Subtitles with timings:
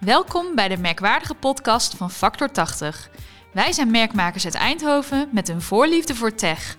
[0.00, 3.10] Welkom bij de merkwaardige podcast van Factor 80.
[3.52, 6.74] Wij zijn merkmakers uit Eindhoven met een voorliefde voor tech.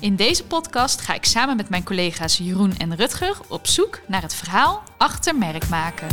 [0.00, 4.22] In deze podcast ga ik samen met mijn collega's Jeroen en Rutger op zoek naar
[4.22, 6.08] het verhaal achter merkmaken.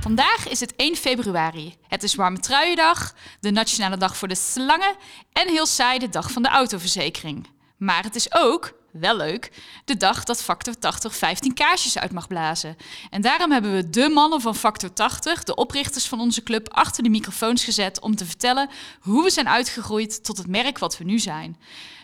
[0.00, 1.74] Vandaag is het 1 februari.
[1.88, 4.96] Het is Warme Truiendag, de Nationale Dag voor de Slangen
[5.32, 7.46] en heel saai de Dag van de Autoverzekering.
[7.76, 9.50] Maar het is ook, wel leuk,
[9.84, 12.76] de dag dat Factor 80 15 kaarsjes uit mag blazen.
[13.10, 17.02] En daarom hebben we de mannen van Factor 80, de oprichters van onze club, achter
[17.02, 18.70] de microfoons gezet om te vertellen
[19.00, 21.56] hoe we zijn uitgegroeid tot het merk wat we nu zijn.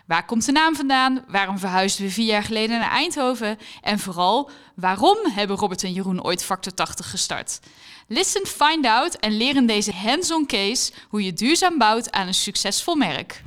[0.07, 1.25] Waar komt de naam vandaan?
[1.29, 3.59] Waarom verhuisden we vier jaar geleden naar Eindhoven?
[3.81, 7.61] En vooral, waarom hebben Robert en Jeroen ooit Factor 80 gestart?
[8.09, 12.35] Listen, find out en leer in deze hands-on case hoe je duurzaam bouwt aan een
[12.35, 13.43] succesvol merk.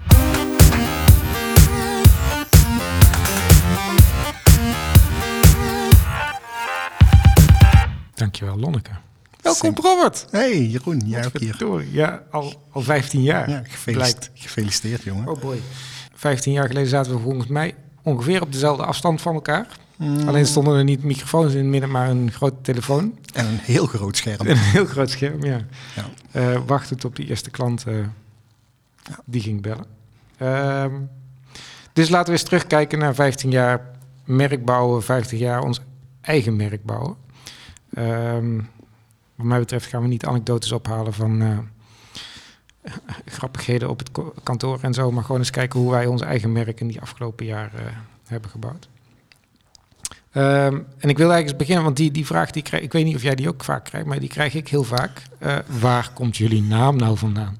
[8.15, 8.91] Dankjewel, Lonneke.
[9.41, 10.25] Welkom Robert.
[10.29, 11.57] Hey Jeroen, jij ook hier.
[11.57, 11.83] Door.
[11.91, 13.49] Ja, al, al 15 jaar.
[13.49, 15.27] Ja, gefeliciteerd, gefeliciteerd jongen.
[15.27, 15.61] Oh boy.
[16.13, 19.67] 15 jaar geleden zaten we volgens mij ongeveer op dezelfde afstand van elkaar.
[19.95, 20.27] Mm.
[20.27, 23.17] Alleen stonden er niet microfoons in het midden, maar een grote telefoon.
[23.33, 24.47] En een heel groot scherm.
[24.47, 25.59] En een heel groot scherm, ja.
[25.95, 26.05] Ja.
[26.31, 27.93] Eh, wachtend op die eerste klant eh,
[29.25, 29.85] die ging bellen.
[30.37, 30.93] Ehm,
[31.93, 33.81] dus laten we eens terugkijken naar 15 jaar
[34.23, 35.79] merk bouwen, 15 jaar ons
[36.21, 37.23] eigen merk bouwen.
[37.95, 38.55] Ehm,
[39.35, 41.57] wat mij betreft gaan we niet anekdotes ophalen van eh,
[43.37, 44.09] grappigheden op het
[44.43, 47.45] kantoor en zo, maar gewoon eens kijken hoe wij ons eigen merk in die afgelopen
[47.45, 47.93] jaren eh,
[48.27, 48.87] hebben gebouwd.
[50.31, 53.05] Ehm, en ik wil eigenlijk eens beginnen, want die, die vraag, die krijg, ik weet
[53.05, 55.21] niet of jij die ook vaak krijgt, maar die krijg ik heel vaak.
[55.37, 57.57] Eh, waar komt jullie naam nou vandaan?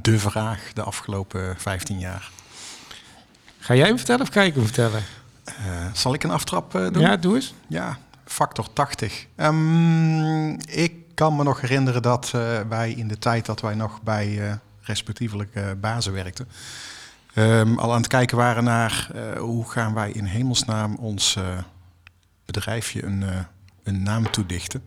[0.00, 2.30] De vraag de afgelopen 15 jaar.
[3.58, 5.02] Ga jij hem vertellen of ga ik hem vertellen?
[5.44, 5.54] Eh,
[5.92, 6.98] zal ik een aftrap doen?
[6.98, 7.54] Ja, doe eens.
[7.66, 7.98] Ja,
[8.30, 9.26] factor 80.
[9.36, 14.02] Ehm, ik kan me nog herinneren dat eh, wij in de tijd dat wij nog
[14.02, 16.48] bij eh, respectievelijk eh, bazen werkten,
[17.34, 21.38] ehm, al aan het kijken waren naar eh, hoe gaan wij in hemelsnaam ons
[22.44, 23.24] bedrijfje een,
[23.82, 24.82] een naam toedichten.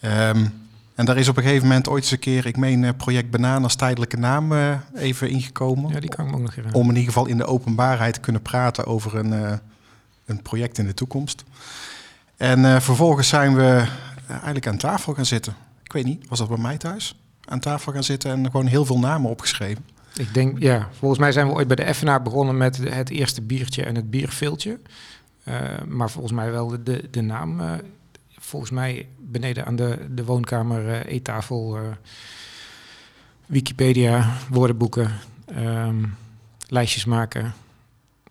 [0.00, 0.46] Ehm,
[0.94, 3.62] en daar is op een gegeven moment ooit eens een keer, ik meen project Banaan
[3.62, 4.52] als tijdelijke naam
[4.94, 5.92] even ingekomen.
[5.92, 6.80] Ja, die kan ik me ook nog herinneren.
[6.80, 9.60] Om in ieder geval in de openbaarheid te kunnen praten over een,
[10.24, 11.44] een project in de toekomst.
[12.36, 15.54] En eh, vervolgens zijn we eh, eigenlijk aan tafel gaan zitten.
[15.82, 17.18] Ik weet niet, was dat bij mij thuis?
[17.44, 19.84] Aan tafel gaan zitten en gewoon heel veel namen opgeschreven.
[20.16, 23.42] Ik denk, ja, volgens mij zijn we ooit bij de Effenaar begonnen met het eerste
[23.42, 24.78] biertje en het bierviltje.
[25.44, 27.60] Eh, maar volgens mij wel de, de, naam,
[28.44, 31.78] volgens mij beneden aan de, de woonkamer eh, eettafel,
[33.46, 35.12] Wikipedia, woordenboeken,
[35.46, 36.04] ehm,
[36.68, 37.54] lijstjes maken.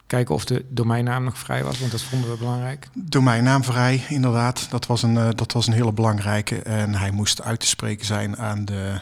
[0.08, 2.88] Kijken of de domeinnaam nog vrij was, want dat vonden we belangrijk.
[2.94, 4.68] Domeinnaamvrij, inderdaad.
[4.70, 6.62] Dat was, een, eh, dat was een hele belangrijke.
[6.62, 9.00] En hij moest uit te spreken zijn aan de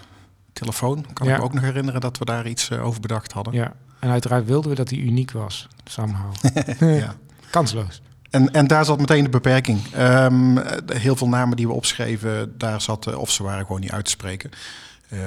[0.54, 1.06] telefoon.
[1.14, 1.34] Kan Ja.
[1.34, 3.54] ik me ook nog herinneren dat we daar iets eh, over bedacht hadden.
[3.54, 6.34] Ja, en uiteraard wilden we dat die uniek was, somehow.
[7.00, 7.16] Ja.
[7.50, 8.02] Kansloos.
[8.30, 9.80] En, en daar zat meteen de beperking.
[9.94, 13.82] Ehm, eh, heel veel namen die we opschreven, daar zat, eh, of ze waren gewoon
[13.82, 14.50] niet uit te spreken,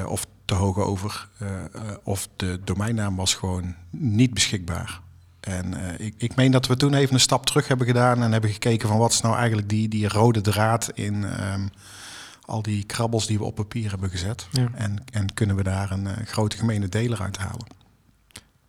[0.06, 1.28] of te hoog over,
[2.02, 5.00] of de domeinnaam was gewoon niet beschikbaar.
[5.44, 8.32] En eh, ik, ik meen dat we toen even een stap terug hebben gedaan en
[8.32, 11.66] hebben gekeken van wat is nou eigenlijk die, die rode draad in ehm,
[12.44, 14.46] al die krabbels die we op papier hebben gezet.
[14.50, 14.68] Ja.
[14.74, 17.66] En, en kunnen we daar een eh, grote gemene deler uit halen.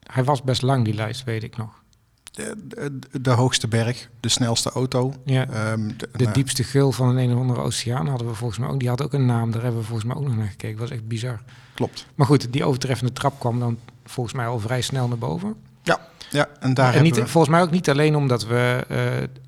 [0.03, 1.83] Hij was best lang, die lijst, weet ik nog.
[2.31, 5.13] De, de, de hoogste berg, de snelste auto.
[5.25, 5.47] Ja.
[5.47, 8.69] ehm, De nou, diepste gul van een, een of andere oceaan hadden we volgens mij
[8.69, 8.79] ook.
[8.79, 10.77] Die had ook een naam, daar hebben we volgens mij ook nog naar gekeken.
[10.77, 11.41] Dat was echt bizar.
[11.73, 12.05] Klopt.
[12.15, 15.55] Maar goed, die overtreffende trap kwam dan volgens mij al vrij snel naar boven.
[15.83, 15.99] Ja,
[16.29, 17.27] ja en daar en niet, we...
[17.27, 19.39] volgens mij ook niet alleen omdat we eh,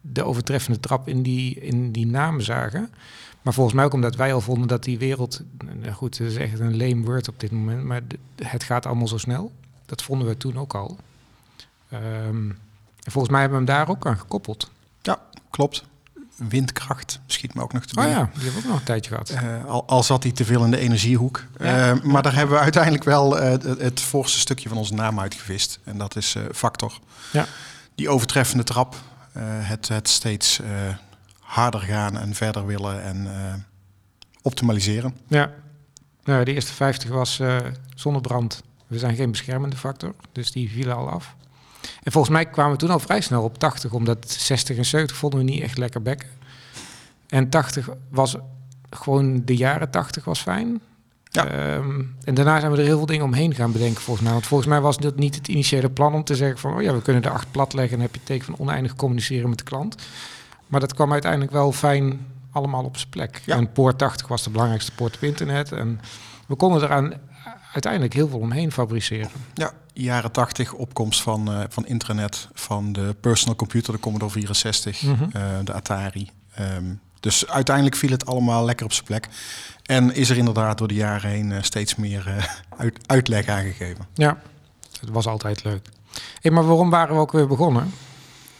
[0.00, 2.90] de overtreffende trap in die, in die naam zagen.
[3.42, 5.42] Maar volgens mij ook omdat wij al vonden dat die wereld...
[5.80, 7.84] nou goed, het is echt een lame word op dit moment.
[7.84, 8.00] Maar
[8.42, 9.52] het gaat allemaal zo snel.
[9.86, 10.96] Dat vonden we toen ook al.
[11.88, 12.50] Ehm,
[13.02, 14.70] en volgens mij hebben we hem daar ook aan gekoppeld.
[15.02, 15.84] Ja, klopt.
[16.38, 18.20] Windkracht schiet me ook nog te Oh binnen.
[18.20, 19.30] ja, die hebben we ook nog een tijdje gehad.
[19.30, 21.44] Eh, al, al zat hij te veel in de energiehoek.
[21.58, 21.90] Ja.
[21.90, 25.20] Eh, maar daar hebben we uiteindelijk wel eh, het, het voorste stukje van onze naam
[25.20, 25.78] uitgevist.
[25.84, 26.98] En dat is Factor.
[27.32, 27.46] Ja.
[27.94, 28.96] Die overtreffende trap.
[29.42, 30.60] het, het steeds
[31.40, 33.28] harder gaan en verder willen en
[34.42, 35.16] optimaliseren.
[35.26, 35.50] Ja,
[36.24, 37.40] nou, de eerste 50 was
[37.94, 38.62] zonnebrand.
[38.86, 41.36] We zijn geen beschermende factor, dus die vielen al af.
[42.02, 45.16] En volgens mij kwamen we toen al vrij snel op 80, omdat 60 en 70
[45.16, 46.28] vonden we niet echt lekker bekken.
[47.28, 48.36] En 80 was
[48.90, 50.80] gewoon, de jaren 80 was fijn.
[51.30, 51.46] Ja.
[51.46, 54.34] Ehm, en daarna zijn we er heel veel dingen omheen gaan bedenken volgens mij.
[54.34, 56.74] Want volgens mij was dat niet het initiële plan om te zeggen van...
[56.74, 59.48] oh ja, we kunnen de acht plat leggen en heb je teken van oneindig communiceren
[59.48, 59.94] met de klant.
[60.66, 63.42] Maar dat kwam uiteindelijk wel fijn allemaal op zijn plek.
[63.44, 63.56] Ja.
[63.56, 65.72] En poort 80 was de belangrijkste poort op internet.
[65.72, 66.00] En
[66.46, 67.12] we konden eraan
[67.72, 69.30] uiteindelijk heel veel omheen fabriceren.
[69.54, 69.72] Ja,
[70.02, 75.22] jaren 80, opkomst van, eh, van internet, van de personal computer, de Commodore 64, Mhm.
[75.32, 76.30] eh, de Atari.
[76.54, 76.84] Ehm,
[77.20, 79.28] dus uiteindelijk viel het allemaal lekker op zijn plek.
[79.82, 82.48] En is er inderdaad door de jaren heen eh, steeds meer
[82.78, 84.06] uit, uitleg aangegeven.
[84.14, 84.38] Ja,
[85.00, 85.88] het was altijd leuk.
[86.40, 87.92] Hey, maar waarom waren we ook weer begonnen?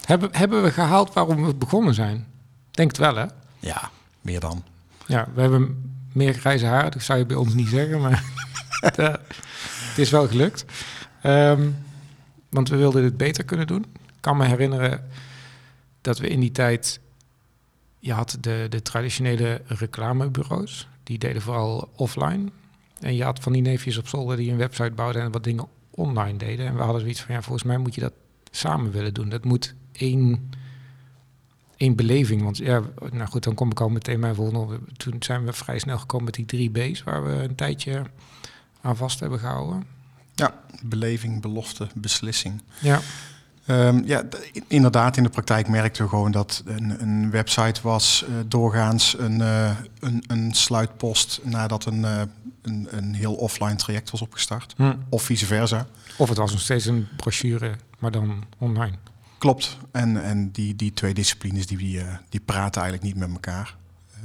[0.05, 2.27] Hebben, hebben we gehaald waarom we begonnen zijn?
[2.71, 3.25] Denk het wel, hè?
[3.59, 4.63] Ja, meer dan.
[5.07, 8.23] Ja, we hebben meer grijze haar, dat zou je bij ons niet zeggen, maar
[8.81, 8.97] het,
[9.89, 10.65] het is wel gelukt.
[11.23, 11.71] Ehm,
[12.49, 13.85] want we wilden dit beter kunnen doen.
[13.93, 15.05] Ik kan me herinneren
[16.01, 17.01] dat we in die tijd...
[18.01, 22.51] Je had de, de traditionele reclamebureaus, die deden vooral offline.
[23.01, 25.67] En je had van die neefjes op zolder die een website bouwden en wat dingen
[25.91, 26.67] online deden.
[26.67, 28.13] En we hadden zoiets van, ja, volgens mij moet je dat
[28.51, 29.29] samen willen doen.
[29.29, 30.51] Dat moet één,
[31.77, 32.43] één beleving.
[32.43, 32.83] Want ja,
[33.13, 34.79] nou goed, dan kom ik al meteen bij volgende.
[34.97, 38.03] Toen zijn we vrij snel gekomen met die drie B's, waar we een tijdje
[38.81, 39.98] aan vast hebben gehouden.
[40.39, 42.63] Ja, beleving, belofte, beslissing.
[42.79, 43.01] Ja,
[43.69, 44.23] Ehm, ja,
[44.67, 49.41] inderdaad, in de praktijk merkten we gewoon dat een, een website was eh, doorgaans een,
[49.41, 49.71] eh,
[50.01, 52.21] een, een sluitpost nadat een, eh,
[52.63, 54.75] een, een heel offline traject was opgestart.
[54.77, 54.95] hm.
[55.09, 55.87] Of vice versa.
[56.17, 58.95] of het was nog steeds een brochure, maar dan online.
[59.39, 59.77] Klopt.
[59.93, 63.77] En, en die, die twee disciplines die, die, die praten eigenlijk niet met elkaar.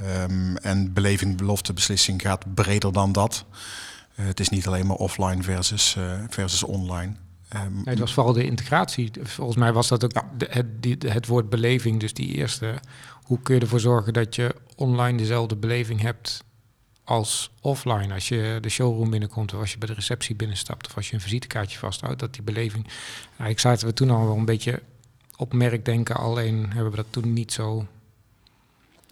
[0.02, 3.44] Ehm, en beleving, belofte, beslissing gaat breder dan dat.
[4.14, 7.12] Eh, het is niet alleen maar offline versus, eh, versus online.
[7.48, 9.10] Ehm, Nee, het was vooral de integratie.
[9.22, 10.30] Volgens mij was dat ook Ja.
[10.36, 12.74] de- het, die, het woord beleving, dus die eerste.
[13.22, 16.44] Hoe kun je ervoor zorgen dat je online dezelfde beleving hebt
[17.04, 18.14] als offline?
[18.14, 21.14] Als je de showroom binnenkomt of als je bij de receptie binnenstapt of als je
[21.14, 22.86] een visitekaartje vasthoudt, dat die beleving...
[23.28, 24.82] Eigenlijk zaten we toen al wel een beetje
[25.36, 27.86] op merkdenken, alleen hebben we dat toen niet zo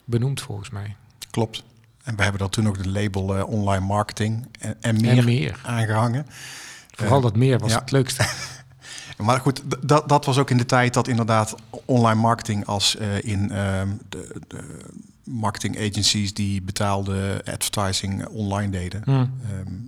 [0.05, 0.97] benoemd volgens mij.
[1.31, 1.63] Klopt.
[2.03, 5.25] En we hebben daar toen ook de label eh, online marketing en, en meer, En
[5.25, 5.61] meer.
[5.65, 6.27] aangehangen.
[6.91, 7.79] Vooral Eh, dat meer was ja.
[7.79, 8.25] het leukste.
[9.17, 11.55] Maar goed, dat, dat was ook in de tijd dat inderdaad
[11.85, 14.79] online marketing als eh, in ehm, de, de
[15.25, 19.03] marketing agencies die betaalde advertising online deden.
[19.05, 19.11] Hm.
[19.11, 19.27] Ehm,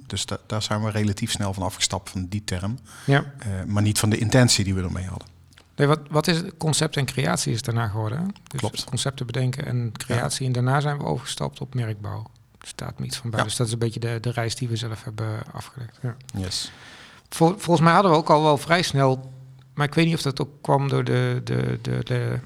[0.07, 2.79] dus da- daar zijn we relatief snel van afgestapt van die term.
[3.07, 3.25] Ja.
[3.67, 5.29] Maar niet van de intentie die we ermee hadden.
[5.77, 6.57] Nee, wat, wat is het?
[6.57, 8.19] Concept en creatie is daarna geworden.
[8.19, 8.25] hè?
[8.27, 8.85] Dus Klopt.
[8.85, 10.47] Concepten bedenken en creatie.
[10.47, 12.27] En daarna zijn we overgestapt op merkbouw.
[12.61, 13.39] Er staat me iets van bij.
[13.39, 13.45] Ja.
[13.45, 15.99] Dus dat is een beetje de, de reis die we zelf hebben afgelegd.
[16.03, 16.17] Ja.
[16.35, 16.73] Yes.
[17.29, 19.33] Vol- volgens mij hadden we ook al wel vrij snel...
[19.75, 22.39] Maar ik weet niet of dat ook kwam door de, de, de, de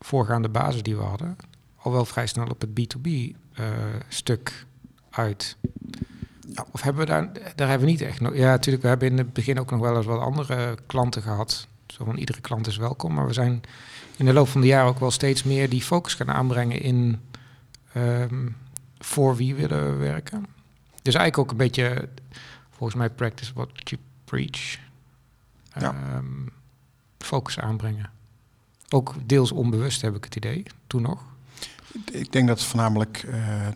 [0.00, 1.36] voorgaande basis die we hadden.
[1.76, 4.66] Al wel vrij snel op het B2B-stuk
[5.10, 5.56] uit.
[6.48, 6.64] Ja.
[6.72, 7.32] Of hebben we daar...
[7.54, 8.20] Daar hebben we niet echt...
[8.20, 11.22] nog- Ja, natuurlijk, we hebben in het begin ook nog wel eens wat andere klanten
[11.22, 11.66] gehad.
[11.92, 13.14] Zo van, iedere klant is welkom.
[13.14, 13.62] Maar we zijn
[14.16, 17.20] in de loop van de jaren ook wel steeds meer die focus gaan aanbrengen in...
[17.92, 18.48] ehm,
[18.98, 20.46] voor wie willen we werken.
[21.02, 22.08] Dus eigenlijk ook een beetje,
[22.70, 24.78] volgens mij, practice what you preach.
[25.78, 25.94] Ja.
[25.94, 26.46] Ehm,
[27.18, 28.10] focus aanbrengen.
[28.88, 31.22] Ook deels onbewust heb ik het idee, toen nog.
[32.12, 33.68] Ik denk dat het voornamelijk eh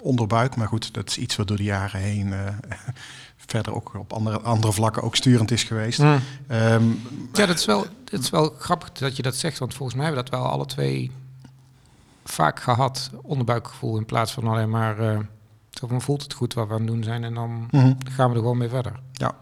[0.00, 2.46] onderbuik, maar goed, dat is iets wat door de jaren heen eh,
[3.46, 5.98] verder ook op andere, andere vlakken ook sturend is geweest.
[5.98, 6.88] Ehm,
[7.32, 10.06] Ja, dat is, wel, dat is wel grappig dat je dat zegt, want volgens mij
[10.06, 11.10] hebben we dat wel alle twee
[12.24, 13.10] vaak gehad.
[13.22, 15.18] Onderbuikgevoel in plaats van alleen maar, eh,
[15.70, 17.92] zo van voelt het goed wat we aan het doen zijn en dan mhm.
[18.10, 18.92] gaan we er gewoon mee verder.
[19.12, 19.34] Ja.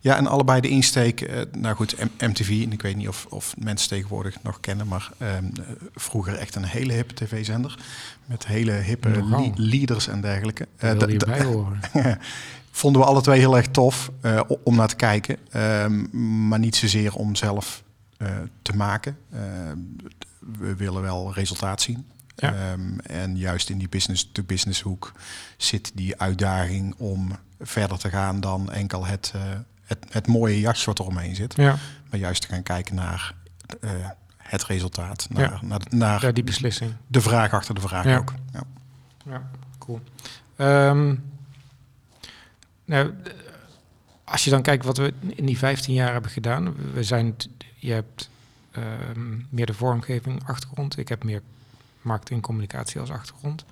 [0.00, 1.20] ja, en allebei de insteek.
[1.20, 4.86] eh, nou goed, M- MTV, en ik weet niet of, of mensen tegenwoordig nog kennen,
[4.88, 5.50] maar ehm, eh,
[5.94, 7.78] vroeger echt een hele hippe tv-zender.
[8.24, 10.68] Met hele hippe li- leaders en dergelijke.
[10.78, 11.80] Daar Eh, wil je da- bij horen.
[12.76, 15.36] vonden we alle twee heel erg tof eh, om naar te kijken.
[15.50, 16.04] Ehm,
[16.48, 17.82] maar niet zozeer om zelf
[18.16, 18.28] eh,
[18.62, 19.16] te maken.
[19.32, 19.78] Ehm,
[20.58, 22.06] we willen wel resultaat zien.
[22.34, 22.54] Ja.
[22.54, 25.12] Ehm, en juist in die business-to-business hoek
[25.56, 27.28] zit die uitdaging om
[27.60, 29.40] verder te gaan dan enkel het, eh,
[29.84, 31.56] het, het mooie jasje wat er omheen zit.
[31.56, 31.76] Ja,
[32.10, 33.34] Maar juist te gaan kijken naar
[34.36, 35.26] het resultaat.
[35.30, 35.58] Naar, Ja.
[35.66, 36.92] naar, naar die beslissing.
[37.06, 38.34] de vraag achter de vraag ook.
[38.52, 38.62] Ja.
[39.24, 40.00] Ja, cool.
[42.86, 43.12] Nou,
[44.24, 46.74] als je dan kijkt wat we in die 15 jaar hebben gedaan.
[46.92, 47.36] We zijn,
[47.76, 48.30] je hebt
[48.70, 50.98] ehm, meer de vormgeving achtergrond.
[50.98, 51.42] Ik heb meer
[52.00, 53.64] marketing en communicatie als achtergrond.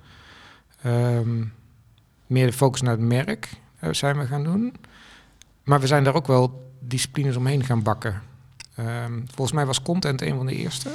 [0.83, 1.44] Ehm,
[2.26, 4.75] meer de focus naar het merk eh, zijn we gaan doen.
[5.62, 8.23] Maar we zijn daar ook wel disciplines omheen gaan bakken.
[8.75, 10.90] Ehm, volgens mij was content een van de eerste.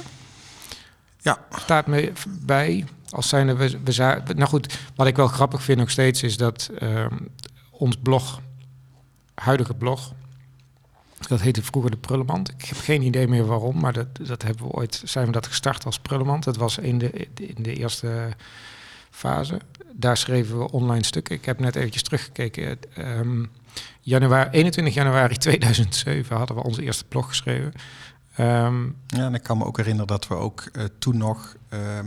[1.18, 1.38] Ja.
[1.50, 2.84] staat me bij.
[3.10, 6.70] Als zijnde we, we Nou goed, wat ik wel grappig vind nog steeds is dat
[7.80, 8.40] ons blog,
[9.34, 10.12] huidige blog,
[11.28, 12.50] dat heette vroeger de Prullenmand.
[12.50, 15.46] Ik heb geen idee meer waarom, maar dat, dat hebben we ooit, zijn we dat
[15.46, 16.44] gestart als Prullenmand.
[16.44, 18.28] Dat was in de, in de eerste
[19.10, 19.60] fase.
[19.92, 21.34] Daar schreven we online stukken.
[21.34, 22.78] Ik heb net eventjes teruggekeken.
[22.94, 23.44] Ehm,
[24.00, 27.72] januari, 21 januari 2007 hadden we onze eerste blog geschreven.
[28.40, 32.06] Ehm, Ja, en ik kan me ook herinneren dat we ook eh, toen nog ehm,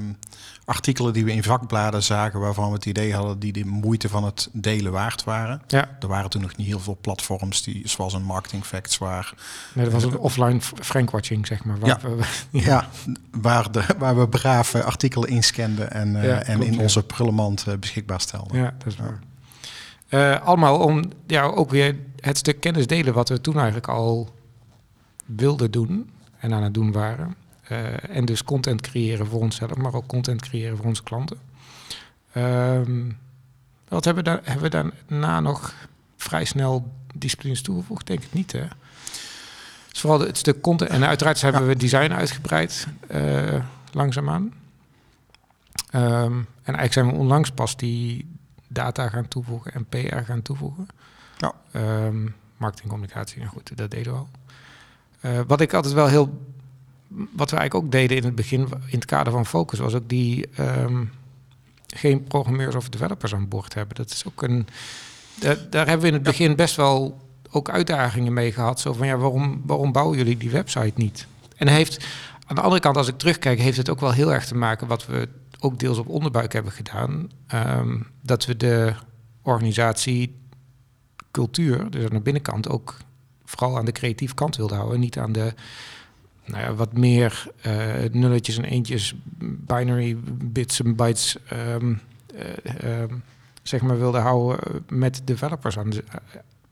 [0.65, 4.23] artikelen die we in vakbladen zagen, waarvan we het idee hadden die de moeite van
[4.23, 5.61] het delen waard waren.
[5.67, 9.33] ja, Er waren toen nog niet heel veel platforms die, zoals een Marketing Facts, waar,
[9.73, 11.77] nee, dat was een offline frankwatching, zeg maar.
[11.83, 11.99] Ja.
[12.01, 12.25] waar we-
[12.59, 12.87] ja.
[13.31, 16.81] waar, de, waar we braaf eh, artikelen inscanden en, eh, Ja, en klopt, in ja.
[16.81, 18.57] onze prullenmand eh, beschikbaar stelden.
[18.57, 19.19] Ja, dat is waar.
[20.07, 24.29] Eh, allemaal om ja, ook weer het stuk kennis delen wat we toen eigenlijk al
[25.25, 26.09] wilden doen
[26.43, 27.35] en aan het doen waren.
[27.63, 31.37] Eh, en dus content creëren voor onszelf, maar ook content creëren voor onze klanten.
[32.33, 33.11] Ehm,
[33.87, 35.73] wat hebben we, daar, hebben we daarna nog
[36.17, 38.07] vrij snel disciplines toegevoegd?
[38.07, 38.65] Denk ik niet, hè?
[39.89, 40.89] Dus vooral het stuk content.
[40.89, 44.53] En uiteraard hebben we design uitgebreid, eh, langzaamaan.
[45.89, 48.35] Ehm, en eigenlijk zijn we onlangs pas die
[48.67, 50.87] data gaan toevoegen en PR gaan toevoegen.
[51.37, 51.53] Ja.
[51.71, 54.29] Ehm, marketing, communicatie, en goed, dat deden we al.
[55.23, 56.41] Eh, wat ik altijd wel heel...
[57.07, 60.09] Wat we eigenlijk ook deden in het begin, in het kader van Focus, was ook
[60.09, 60.47] die...
[60.55, 61.03] ehm,
[61.87, 63.95] geen programmeurs of developers aan boord hebben.
[63.95, 64.67] Dat is ook een...
[65.39, 68.79] Daar, daar hebben we in het begin best wel ook uitdagingen mee gehad.
[68.79, 71.27] Zo van, ja, waarom, waarom bouwen jullie die website niet?
[71.55, 72.05] En heeft,
[72.45, 74.87] aan de andere kant, als ik terugkijk, heeft het ook wel heel erg te maken...
[74.87, 77.29] wat we ook deels op onderbuik hebben gedaan.
[77.47, 78.93] ehm, dat we de
[79.41, 80.41] organisatie
[81.31, 82.97] cultuur, dus aan de binnenkant, ook
[83.57, 84.99] vooral aan de creatieve kant wilden houden.
[84.99, 85.53] Niet aan de
[86.45, 87.73] nou ja, wat meer eh,
[88.11, 91.93] nulletjes en eentjes, binary bits en bytes, ehm,
[92.35, 93.15] eh, ehm,
[93.63, 96.03] zeg maar, wilden houden met developers aan, de,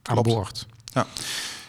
[0.02, 0.66] aan boord.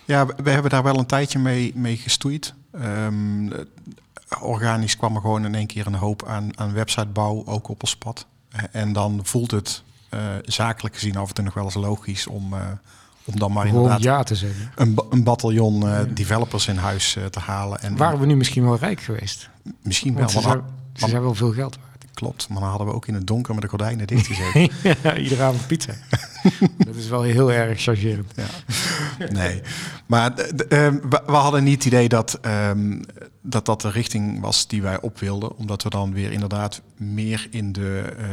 [0.05, 2.53] Ja, we, we hebben daar wel een tijdje mee, mee gestoeid.
[2.71, 7.67] Ehm, eh, organisch kwam er gewoon in één keer een hoop aan, aan websitebouw ook
[7.67, 8.25] op ons pad.
[8.49, 9.83] Eh, En dan voelt het
[10.43, 12.53] zakelijk gezien af en toe nog wel eens logisch om,
[13.25, 14.71] om dan maar inderdaad ja te zeggen.
[14.75, 16.03] een, een bataljon eh, Ja.
[16.03, 17.81] developers in huis eh, te halen.
[17.81, 19.49] En Waren we nu misschien wel rijk geweest?
[19.81, 20.61] misschien wel, ze want- zijn,
[20.93, 22.13] ze zijn wel veel geld waard.
[22.13, 24.69] klopt, maar dan hadden we ook in het donker met de gordijnen dicht gezeten.
[25.03, 25.93] ja, iedere avond pizza.
[26.77, 28.31] dat is wel heel erg chargerend.
[28.35, 29.25] Ja.
[29.29, 29.61] Nee,
[30.05, 33.01] maar d- ehm, we, we hadden niet het idee dat, ehm,
[33.41, 35.57] dat dat de richting was die wij op wilden.
[35.57, 38.25] Omdat we dan weer inderdaad meer in de eh,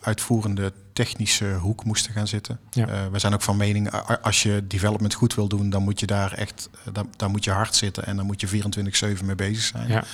[0.00, 2.58] uitvoerende technische hoek moesten gaan zitten.
[2.70, 2.88] Ja.
[2.88, 3.90] Eh, we zijn ook van mening,
[4.22, 7.44] als je development goed wil doen, dan moet je daar echt, eh, dan, dan moet
[7.44, 9.88] je hard zitten en dan moet je 24-7 mee bezig zijn.
[9.88, 10.04] Ja.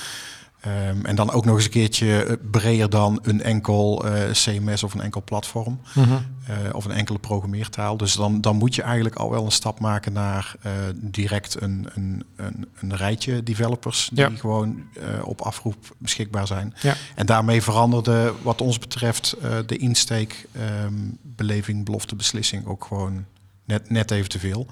[0.60, 4.82] Ehm, en dan ook nog eens een keertje eh, breder dan een enkel eh, CMS
[4.82, 5.80] of een enkel platform.
[5.94, 6.10] Mhm.
[6.10, 7.96] Eh, of een enkele programmeertaal.
[7.96, 10.54] Dus dan, dan moet je eigenlijk al wel een stap maken naar
[10.94, 14.36] direct een, een, een, een rijtje developers die Ja.
[14.36, 14.82] gewoon
[15.22, 16.74] op afroep beschikbaar zijn.
[16.80, 16.94] Ja.
[17.14, 19.36] En daarmee veranderde wat ons betreft
[19.66, 23.24] de insteek, ehm, beleving, belofte, beslissing ook gewoon
[23.64, 24.66] net, net even te veel.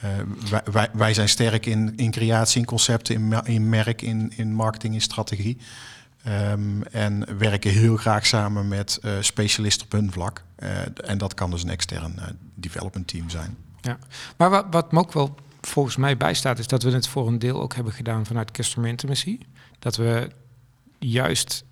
[0.00, 0.10] Eh,
[0.50, 4.52] wij, wij, wij zijn sterk in, in creatie, in concepten, in, in merk, in, in
[4.52, 5.58] marketing, in strategie.
[6.22, 10.42] Ehm, en werken heel graag samen met eh, specialisten op hun vlak.
[10.54, 10.70] Eh,
[11.04, 13.56] en dat kan dus een extern development team zijn.
[14.36, 17.38] Maar wat, wat me ook wel volgens mij bijstaat, is dat we het voor een
[17.38, 19.38] deel ook hebben gedaan vanuit Customer Intimacy.
[19.78, 20.30] Dat we
[20.98, 21.64] juist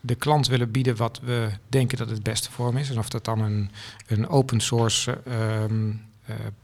[0.00, 2.90] de klant willen bieden wat we denken dat het beste voor hem is.
[2.90, 3.70] En of dat dan een,
[4.06, 5.94] een open source ehm, eh,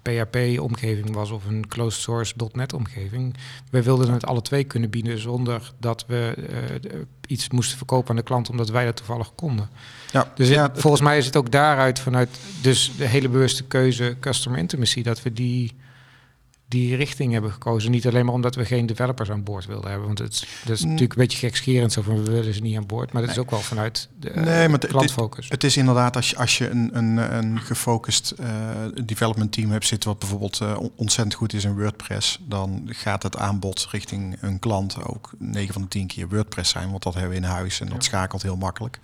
[0.02, 3.34] PHP-omgeving was of een closed source .NET omgeving.
[3.70, 6.34] We wilden het alle twee kunnen bieden zonder dat we
[6.82, 9.68] eh, iets moesten verkopen aan de klant omdat wij dat toevallig konden.
[10.12, 12.28] Ja, Dus ja, het- volgens mij is het ook daaruit vanuit
[12.62, 15.74] dus de hele bewuste keuze customer intimacy dat we die,
[16.70, 17.90] die richting hebben gekozen.
[17.90, 20.06] Niet alleen maar omdat we geen developers aan boord wilden hebben.
[20.06, 20.86] Want het, is- dat is Mm.
[20.90, 23.12] natuurlijk een beetje gekscherend zo van we willen ze niet aan boord.
[23.12, 25.48] Maar dat is ook wel vanuit de Nee, maar dit- klantfocus.
[25.48, 28.48] Het is inderdaad als je, als je een, een, een gefocust eh,
[29.04, 33.22] development team hebt zitten, wat bijvoorbeeld eh, on- ontzettend goed is in WordPress, dan gaat
[33.22, 37.12] het aanbod richting een klant ook 9 van de 10 keer WordPress zijn, want dat
[37.14, 38.10] hebben we in huis en dat Ja.
[38.10, 38.98] schakelt heel makkelijk.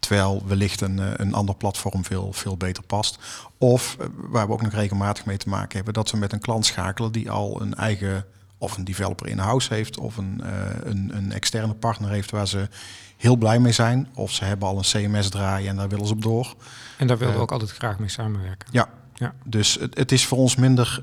[0.00, 3.18] Terwijl wellicht een, eh, een ander platform veel, veel beter past.
[3.58, 6.40] Of eh, waar we ook nog regelmatig mee te maken hebben, dat we met een
[6.40, 8.24] klant schakelen die al een eigen
[8.58, 10.50] of een developer in-house heeft of een, eh,
[10.82, 12.68] een, een externe partner heeft waar ze
[13.16, 14.08] heel blij mee zijn.
[14.14, 16.54] Of ze hebben al een CMS draaien en daar willen ze op door.
[16.96, 18.68] En daar wilden we ook altijd graag mee samenwerken.
[18.72, 18.88] Ja.
[19.14, 19.34] Ja.
[19.44, 21.02] Dus het, het is voor ons minder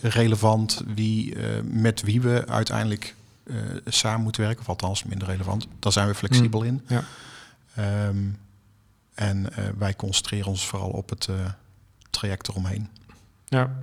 [0.00, 3.14] relevant wie, met wie we uiteindelijk
[3.86, 5.66] samen moeten werken, of althans minder relevant.
[5.78, 6.82] Daar zijn we flexibel in.
[6.86, 7.04] Ja.
[7.78, 8.28] Ehm,
[9.14, 11.34] en eh, wij concentreren ons vooral op het eh,
[12.10, 12.88] traject eromheen.
[13.44, 13.78] Ja,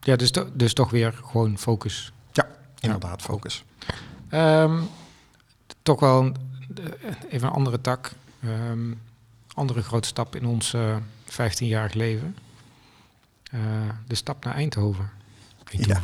[0.00, 2.12] ja dus, to- dus toch weer gewoon focus.
[2.80, 3.64] Inderdaad, focus.
[4.28, 4.80] Ehm,
[5.82, 6.36] toch wel een,
[7.02, 8.12] eh, even een andere tak.
[8.42, 8.92] Ehm,
[9.54, 12.36] andere grote stap in ons eh 15-jarig leven.
[14.06, 15.10] De stap naar Eindhoven.
[15.70, 16.00] Ja.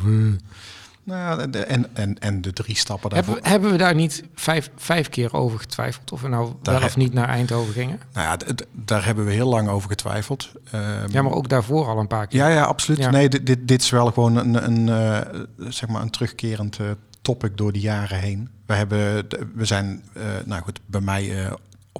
[1.09, 3.33] Nou, de- en, en, en de drie stappen daarvoor.
[3.33, 6.81] Hebben, hebben we daar niet vijf, vijf keer over getwijfeld of we nou Daar wel
[6.81, 7.99] he- of niet naar Eindhoven gingen?
[8.13, 10.51] Nou ja, daar hebben we heel lang over getwijfeld.
[10.71, 12.39] Ehm, Ja, maar ook daarvoor al een paar keer.
[12.39, 12.99] Ja, ja, absoluut.
[12.99, 13.09] Ja.
[13.09, 15.39] Nee, dit, dit, dit is wel gewoon een, een, eh,
[15.69, 16.85] zeg maar een terugkerend eh,
[17.21, 18.49] topic door de jaren heen.
[18.65, 19.25] We, hebben,
[19.55, 21.49] we zijn, eh, nou goed, bij mij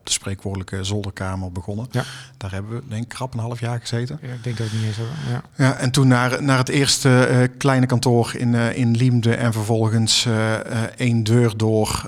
[0.09, 1.87] de spreekwoordelijke zolderkamer begonnen.
[1.91, 2.03] Ja.
[2.37, 4.19] Daar hebben we denk ik krap een half jaar gezeten.
[4.21, 5.15] Ja, ik denk dat het niet eens hebben.
[5.29, 5.41] Ja.
[5.55, 9.53] Ja, en toen naar, naar het eerste eh, kleine kantoor in, eh, in Liemde en
[9.53, 10.53] vervolgens eh,
[10.97, 12.07] één deur door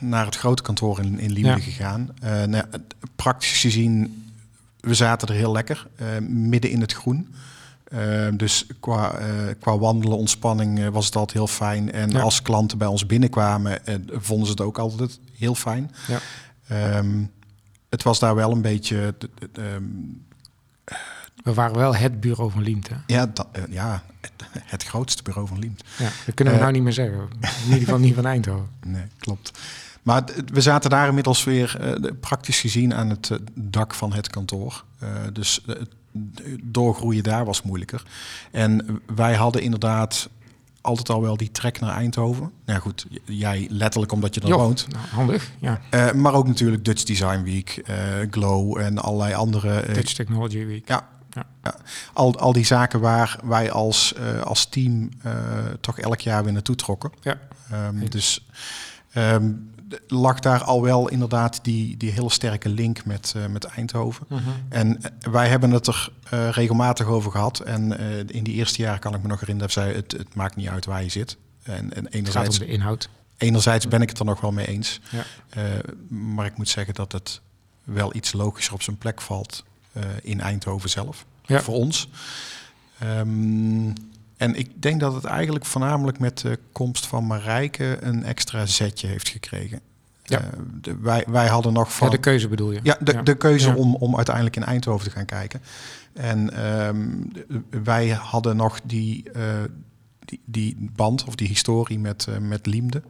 [0.00, 2.08] naar het grote kantoor in, in Liemde gegaan.
[2.46, 2.64] Nou,
[3.16, 4.24] praktisch gezien,
[4.80, 5.86] we zaten er heel lekker,
[6.28, 7.34] midden in het groen.
[8.32, 9.28] Dus qua, eh,
[9.60, 11.92] qua wandelen, ontspanning was het altijd heel fijn.
[11.92, 12.20] En Ja.
[12.20, 13.78] als klanten bij ons binnenkwamen,
[14.10, 15.90] vonden ze het ook altijd heel fijn.
[16.06, 16.18] Ja.
[16.68, 17.22] Ehm,
[17.96, 19.14] het was daar wel een beetje...
[19.18, 19.82] d- ehm,
[21.42, 22.88] We waren wel het bureau van Liemt.
[22.88, 22.96] Hè?
[23.06, 24.02] ja, dat, eh, ja,
[24.62, 25.84] het, grootste bureau van Liemt.
[25.98, 27.18] Ja, dat kunnen we Eh, nou niet meer zeggen.
[27.40, 28.68] In ieder geval niet van Eindhoven.
[28.86, 29.58] Nee, klopt.
[30.02, 34.28] Maar we zaten daar inmiddels weer eh, praktisch gezien aan het eh, dak van het
[34.30, 34.84] kantoor.
[34.98, 35.74] Eh, dus eh,
[36.62, 38.02] doorgroeien daar was moeilijker.
[38.50, 40.28] En wij hadden inderdaad
[40.86, 42.50] altijd al wel die trek naar Eindhoven.
[42.64, 44.86] Nou goed, j- jij letterlijk omdat je er Joh, woont.
[44.92, 45.50] nou, handig.
[45.60, 47.96] Ja, Eh, maar ook natuurlijk Dutch Design Week, eh,
[48.30, 49.80] Glow en allerlei andere...
[49.80, 50.88] eh, Dutch Technology Week.
[50.88, 51.46] ja, Ja.
[51.62, 51.74] ja.
[52.12, 54.14] Al, al die zaken waar wij als,
[54.44, 55.08] als team
[55.80, 57.10] toch elk jaar weer naartoe trokken.
[57.20, 57.38] Ja.
[58.00, 58.10] Eens.
[58.10, 58.46] dus
[59.12, 59.52] ehm,
[60.06, 64.26] lag daar al wel inderdaad die, die hele sterke link met, eh, met Eindhoven.
[64.28, 64.40] Mhm.
[64.68, 67.60] En eh, wij hebben het er eh, regelmatig over gehad.
[67.60, 67.98] En
[68.30, 70.68] in die eerste jaren kan ik me nog herinneren dat zij het, het maakt niet
[70.68, 71.36] uit waar je zit.
[71.62, 73.08] En, en Het gaat om enerzijds, de inhoud.
[73.36, 75.00] enerzijds ben ik het er nog wel mee eens.
[75.10, 75.24] Ja.
[76.08, 77.40] Maar ik moet zeggen dat het
[77.84, 79.64] wel iets logischer op zijn plek valt
[80.22, 81.24] in Eindhoven zelf.
[81.46, 81.60] Ja.
[81.60, 82.08] Voor ons.
[82.98, 83.92] Ehm,
[84.36, 89.06] en ik denk dat het eigenlijk voornamelijk met de komst van Marijke een extra zetje
[89.06, 89.80] heeft gekregen.
[90.22, 90.40] Ja.
[90.40, 90.46] Eh,
[90.80, 92.06] de- wij, wij hadden nog van.
[92.06, 92.80] Ja, de keuze bedoel je?
[92.82, 93.74] Ja, de, de keuze Ja.
[93.74, 95.60] Om, om uiteindelijk in Eindhoven te gaan kijken.
[96.12, 97.08] En ehm,
[97.84, 99.42] wij hadden nog die, eh,
[100.24, 103.02] die, die band of die historie met, eh, met Liemde.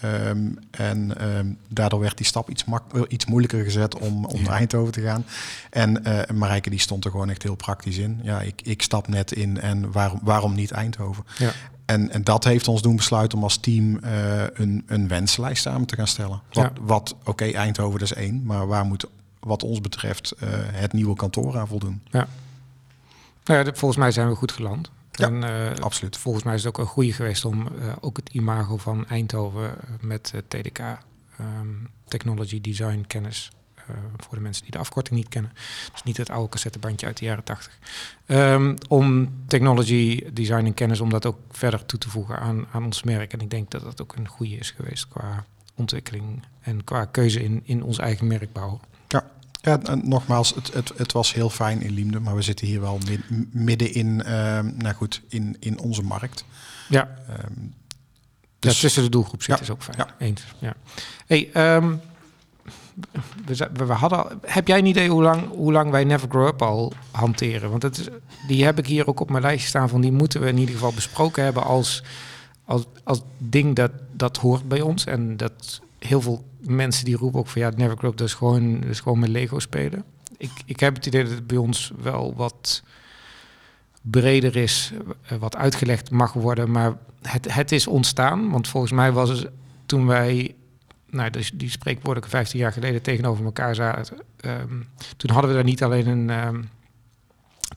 [0.00, 4.42] Ehm, en ehm, daardoor werd die stap iets, mak iets moeilijker gezet om, om Ja.
[4.48, 5.24] naar Eindhoven te gaan.
[5.70, 8.20] En eh Marijke die stond er gewoon echt heel praktisch in.
[8.22, 11.24] Ja, ik, ik stap net in en waarom, waarom niet Eindhoven?
[11.38, 11.50] Ja.
[11.84, 15.86] En, en dat heeft ons doen besluiten om als team eh, een, een wenslijst samen
[15.86, 16.40] te gaan stellen.
[16.52, 16.72] Wat, Ja.
[16.80, 19.04] wat oké, Eindhoven dat is één, maar waar moet
[19.40, 22.02] wat ons betreft eh, het nieuwe kantoor aan voldoen?
[22.10, 22.26] Nou
[23.44, 24.90] ja, volgens mij zijn we goed geland.
[25.20, 26.16] Ja, en, eh, absoluut.
[26.16, 29.70] Volgens mij is het ook een goede geweest om eh, ook het imago van Eindhoven
[29.70, 30.98] eh, met TDK, ehm,
[32.08, 33.50] Technology Design Kennis,
[34.16, 35.52] voor de mensen die de afkorting niet kennen.
[35.92, 37.78] Dus niet het oude cassettebandje uit de jaren 80.
[38.26, 42.84] Ehm, om technology, design en kennis, om dat ook verder toe te voegen aan, aan
[42.84, 43.32] ons merk.
[43.32, 47.42] En ik denk dat dat ook een goede is geweest qua ontwikkeling en qua keuze
[47.42, 48.80] in, in ons eigen merkbouw.
[49.62, 52.80] Ja, en nogmaals, het, het, het was heel fijn in Liemde, maar we zitten hier
[52.80, 56.44] wel mid- midden in, ehm, nou goed, in, in onze markt.
[56.88, 59.96] Ja, Ja, dus tussen de doelgroep zit Ja, is ook fijn.
[59.96, 60.08] ja.
[60.18, 60.42] Eens.
[60.58, 60.74] Ja.
[61.26, 61.94] Hey, ehm,
[63.46, 66.28] we, we, we hadden al, heb jij een idee hoe lang, hoe lang wij Never
[66.28, 67.70] Grow Up al hanteren?
[67.70, 68.08] Want het is,
[68.46, 70.74] die heb ik hier ook op mijn lijstje staan van die moeten we in ieder
[70.74, 72.02] geval besproken hebben als,
[72.64, 75.04] als, als ding dat, dat hoort bij ons.
[75.04, 78.80] En dat heel veel mensen die roepen ook van ja, Never Up dat is gewoon,
[78.80, 80.04] dat is gewoon met Lego spelen.
[80.36, 82.82] Ik, ik heb het idee dat het bij ons wel wat
[84.02, 88.50] breder is, eh, wat uitgelegd mag worden, maar het, het is ontstaan.
[88.50, 89.50] Want volgens mij was het
[89.86, 90.54] toen wij,
[91.10, 94.80] nou, dus die spreekwoordelijke 15 jaar geleden tegenover elkaar zaten, ehm,
[95.16, 96.62] toen hadden we daar niet alleen een ehm,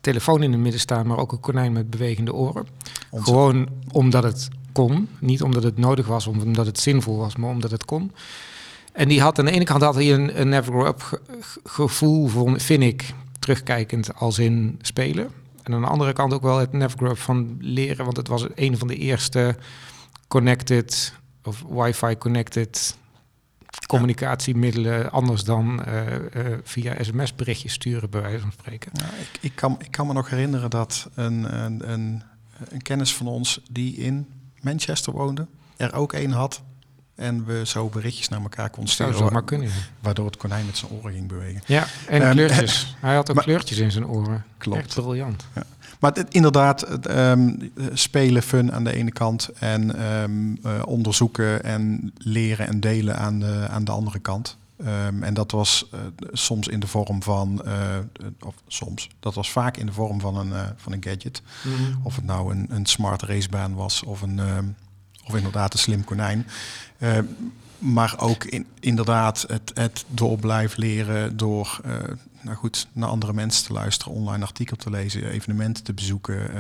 [0.02, 2.68] telefoon in het midden staan, maar ook een konijn met bewegende oren.
[3.12, 5.08] Gewoon omdat het kon.
[5.20, 8.12] Niet omdat het nodig was, omdat het zinvol was, maar omdat het kon.
[8.94, 11.22] En die had aan de ene kant had hij een, een Never Grow Up ge-
[11.40, 15.30] ge- gevoel, vind ik, terugkijkend als in spelen.
[15.64, 18.28] En aan de andere kant ook wel het Never Grow Up van leren, want het
[18.28, 19.56] was een van de eerste
[20.28, 22.98] connected of wifi connected
[23.88, 28.92] communicatiemiddelen anders dan eh, eh, via sms berichtjes sturen bij wijze van spreken.
[28.94, 31.90] Ik, ik, kan, ik kan me nog herinneren dat een, een,
[32.70, 34.28] een kennis van ons die in
[34.64, 35.48] Manchester woonde,
[35.78, 36.62] er ook een had
[37.16, 39.34] En we zo berichtjes naar elkaar konden sturen.
[39.34, 39.68] maar kunnen.
[39.68, 39.74] ja.
[40.00, 41.62] Waardoor het konijn met zijn oren ging bewegen.
[41.66, 42.96] Ja, en Ehm, kleurtjes.
[43.02, 44.44] Hij had ook maar- kleurtjes in zijn oren.
[44.58, 44.80] Klopt.
[44.80, 45.46] Echt briljant.
[46.00, 47.54] Maar het, inderdaad, het, ehm,
[47.94, 49.50] spelen, fun aan de ene kant.
[49.60, 54.58] En ehm, eh, onderzoeken en leren en delen aan de, aan de andere kant.
[54.84, 56.00] Ehm, en dat was eh,
[56.32, 57.98] soms in de vorm van, eh,
[58.40, 61.42] of soms, dat was vaak in de vorm van een, eh, van een gadget.
[62.04, 64.66] Of het nou een, een smart racebaan was of, een, ehm,
[65.26, 66.48] of inderdaad een slim konijn.
[67.00, 67.24] Ehm,
[67.78, 71.82] maar ook in, inderdaad het, het door blijven leren, door
[72.42, 76.52] nou goed, naar andere mensen te luisteren, online artikel te lezen, evenementen te bezoeken.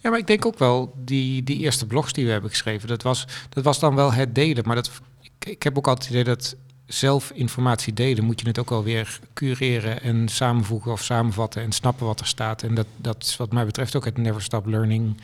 [0.00, 3.02] Ja, maar ik denk ook wel, die, die eerste blogs die we hebben geschreven, dat
[3.02, 4.66] was, dat was dan wel het delen.
[4.66, 6.56] Maar dat, ik, ik heb ook altijd het idee dat
[6.88, 12.06] zelf informatie delen, moet je het ook alweer cureren en samenvoegen of samenvatten en snappen
[12.06, 12.62] wat er staat.
[12.62, 15.20] En dat, dat is wat mij betreft ook het never stop learning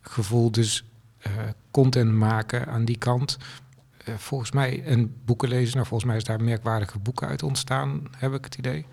[0.00, 0.50] gevoel.
[0.50, 0.84] Dus
[1.18, 1.32] eh,
[1.70, 3.38] content maken aan die kant.
[4.04, 8.02] Eh, volgens mij, en boeken lezen, nou volgens mij is daar merkwaardige boeken uit ontstaan,
[8.16, 8.86] heb ik het idee.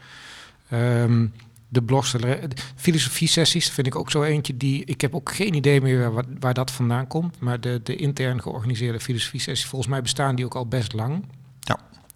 [0.69, 1.27] Ehm,
[1.69, 4.85] de blogs, de filosofie-sessies vind ik ook zo eentje die...
[4.85, 7.39] Ik heb ook geen idee meer waar, waar dat vandaan komt.
[7.39, 11.23] Maar de, de intern georganiseerde filosofie-sessies, volgens mij bestaan die ook al best lang.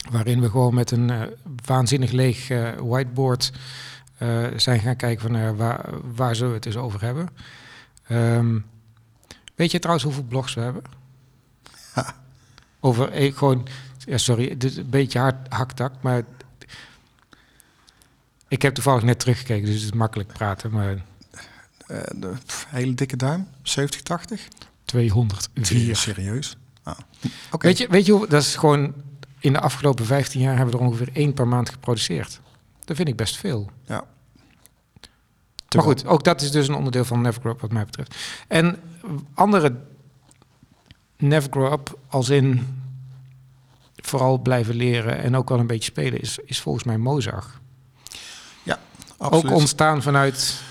[0.09, 1.21] Waarin we gewoon met een eh,
[1.65, 3.51] waanzinnig leeg eh, whiteboard
[4.17, 7.29] eh, zijn gaan kijken van waar, waar zullen we het eens over hebben.
[8.07, 8.59] Ehm,
[9.55, 10.83] weet je trouwens hoeveel blogs we hebben?
[11.93, 12.15] Ha.
[12.79, 13.67] Over eh, gewoon,
[14.05, 16.23] ja, sorry, het is een beetje hard haktak, maar
[18.47, 21.03] ik heb toevallig net teruggekeken, dus het is makkelijk praten, maar
[22.15, 24.47] de pff, hele dikke duim, 70, 80?
[24.85, 25.95] 204.
[25.95, 26.57] Serieus?
[26.83, 26.97] Ah.
[27.59, 28.93] Weet je, weet je hoe, dat is gewoon,
[29.41, 32.39] in de afgelopen 15 jaar hebben we er ongeveer één per maand geproduceerd.
[32.85, 33.69] Dat vind ik best veel.
[33.85, 34.03] Ja.
[35.75, 38.15] Maar goed, ook dat is dus een onderdeel van Never Grow Up wat mij betreft.
[38.47, 38.79] En
[39.33, 39.75] andere
[41.17, 42.67] Never Grow Up als in
[43.95, 47.59] vooral blijven leren en ook wel een beetje spelen is, is volgens mij Mozart.
[49.17, 49.45] Absoluut.
[49.45, 50.61] Ook ontstaan vanuit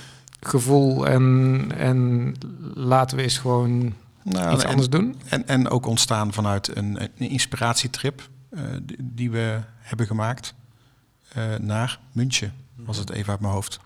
[0.41, 2.35] gevoel en, en
[2.75, 5.21] laten we eens gewoon Nou, iets en- anders doen.
[5.29, 8.29] En, en ook ontstaan vanuit een, een inspiratietrip
[8.83, 10.55] die- die we hebben gemaakt
[11.33, 13.81] eh, naar München, was het even uit mijn hoofd.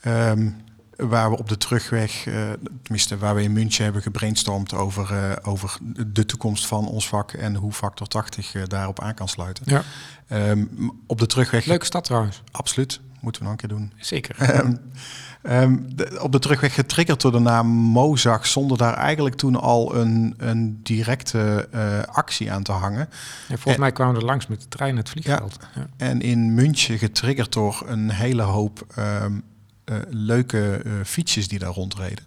[0.00, 0.50] Ehm,
[0.96, 2.50] waar we op de terugweg, eh,
[2.82, 7.32] tenminste waar we in München hebben gebrainstormd over, eh, over de toekomst van ons vak
[7.32, 9.64] en hoe factor 80 eh, daarop aan kan sluiten.
[9.66, 9.82] Ja.
[10.28, 10.64] Ehm,
[11.06, 13.92] op de terugweg, Leuke stad trouwens, absoluut, moeten we nog een keer doen.
[13.96, 14.36] zeker.
[14.40, 14.74] Ehm,
[15.42, 19.94] ehm, de- op de terugweg getriggerd door de naam Mozag, zonder daar eigenlijk toen al
[19.96, 23.08] een, een directe eh, actie aan te hangen.
[23.48, 25.56] Ja, volgens mij kwamen we er langs met de trein het vliegveld.
[25.74, 25.86] Ja.
[25.96, 29.32] En in München getriggerd door een hele hoop ehm,
[29.84, 32.24] eh, leuke eh, fietsjes die daar rondreden.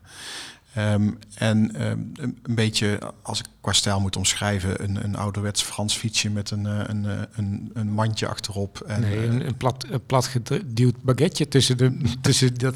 [0.74, 5.96] Ehm, en ehm, een beetje, als ik qua stijl moet omschrijven, een, een ouderwets Frans
[5.96, 8.80] fietsje met een, eh, een, eh, een, een mandje achterop.
[8.88, 12.76] En, nee, eh, een, een plat, een plat geduwd baguette tussen, de, tussen dat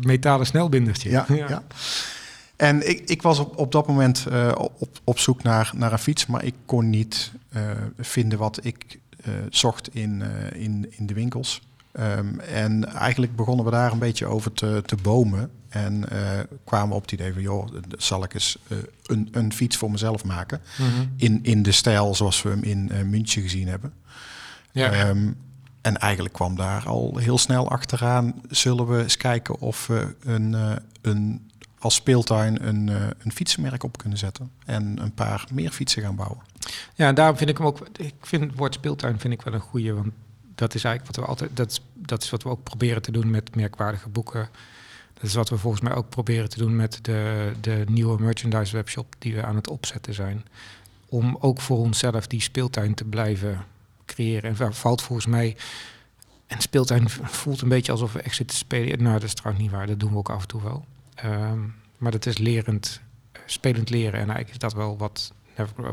[0.00, 1.10] metalen snelbindertje.
[1.18, 1.62] Ja, ja.
[2.56, 6.26] En ik, ik was op, op dat moment op, op zoek naar, naar een fiets,
[6.26, 7.32] maar ik kon niet
[7.98, 8.98] vinden wat ik
[9.50, 10.22] zocht in,
[10.52, 11.60] in, in de winkels.
[11.98, 15.50] Ehm, en eigenlijk begonnen we daar een beetje over te, te bomen.
[15.68, 19.52] En eh, kwamen we op het idee van, joh, zal ik eens eh, een, een
[19.52, 20.60] fiets voor mezelf maken.
[20.78, 21.06] Mhm.
[21.16, 23.92] In, in de stijl zoals we hem in eh, München gezien hebben.
[24.72, 24.92] ja.
[24.92, 25.32] Ehm,
[25.80, 28.34] en eigenlijk kwam daar al heel snel achteraan.
[28.50, 30.56] Zullen we eens kijken of we een,
[31.00, 34.50] een, als speeltuin een, een fietsenmerk op kunnen zetten.
[34.64, 36.38] En een paar meer fietsen gaan bouwen.
[36.94, 37.88] Ja, en daarom vind ik hem ook.
[37.96, 40.12] Ik vind het woord speeltuin vind ik wel een goede, want
[40.58, 41.56] dat is eigenlijk wat we altijd.
[41.56, 44.48] Dat is, dat is wat we ook proberen te doen met merkwaardige boeken.
[45.14, 48.76] Dat is wat we volgens mij ook proberen te doen met de, de nieuwe merchandise
[48.76, 50.44] webshop die we aan het opzetten zijn.
[51.08, 53.64] Om ook voor onszelf die speeltuin te blijven
[54.06, 54.56] creëren.
[54.56, 55.56] En valt volgens mij.
[56.46, 59.02] En speeltuin voelt een beetje alsof we echt zitten te spelen.
[59.02, 59.86] Nou, dat is trouwens niet waar.
[59.86, 60.84] Dat doen we ook af en toe wel.
[61.14, 61.60] Ehm,
[61.96, 63.00] maar dat is lerend,
[63.32, 64.20] eh, spelend leren.
[64.20, 65.32] En eigenlijk is dat wel wat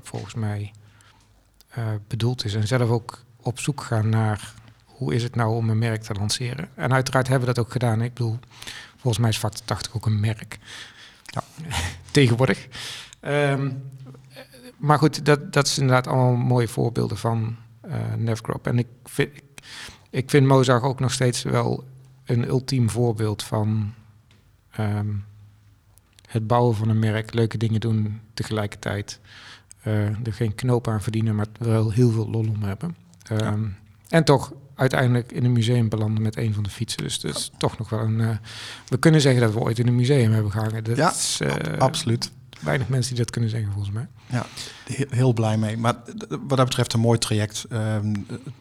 [0.01, 0.71] volgens mij
[1.69, 2.55] eh, bedoeld is.
[2.55, 4.53] En zelf ook op zoek gaan naar
[4.85, 6.69] hoe is het nou om een merk te lanceren.
[6.75, 8.01] En uiteraard hebben we dat ook gedaan.
[8.01, 8.39] Ik bedoel,
[8.91, 10.57] volgens mij is Factor 80 ook een merk.
[11.23, 11.43] Ja.
[12.11, 12.67] Tegenwoordig.
[13.19, 13.71] Ehm,
[14.29, 14.41] eh,
[14.77, 18.67] maar goed, dat, dat is inderdaad allemaal mooie voorbeelden van eh Never Grow Up.
[18.67, 19.43] En ik vind, ik,
[20.09, 21.83] ik vind Mozart ook nog steeds wel
[22.25, 23.93] een ultiem voorbeeld van
[24.71, 25.13] ehm,
[26.27, 29.19] het bouwen van een merk, leuke dingen doen tegelijkertijd.
[29.81, 33.04] eh, er geen knoop aan verdienen, maar wel heel veel lol om hebben.
[33.29, 33.63] Ehm,
[34.09, 37.03] En toch uiteindelijk in een museum belanden met een van de fietsen.
[37.03, 38.19] Dus dat is toch nog wel een...
[38.21, 38.29] eh,
[38.87, 40.83] we kunnen zeggen dat we ooit in een museum hebben gehangen.
[40.83, 42.31] Dat Ja, is, eh, Absoluut.
[42.59, 44.07] Weinig mensen die dat kunnen zeggen, volgens mij.
[44.25, 44.45] Ja,
[44.83, 45.77] he- heel blij mee.
[45.77, 45.93] Maar
[46.47, 47.65] wat dat betreft een mooi traject.
[47.69, 48.13] ehm,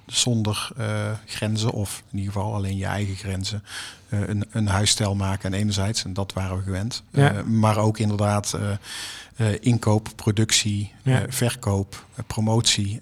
[0.07, 3.63] zonder eh, grenzen, of in ieder geval alleen je eigen grenzen.
[4.09, 7.03] Eh, een, een huisstijl maken en enerzijds, en dat waren we gewend.
[7.11, 7.33] Ja.
[7.35, 8.59] Eh, maar ook inderdaad
[9.61, 11.23] inkoop, productie, Ja.
[11.29, 13.01] verkoop, promotie.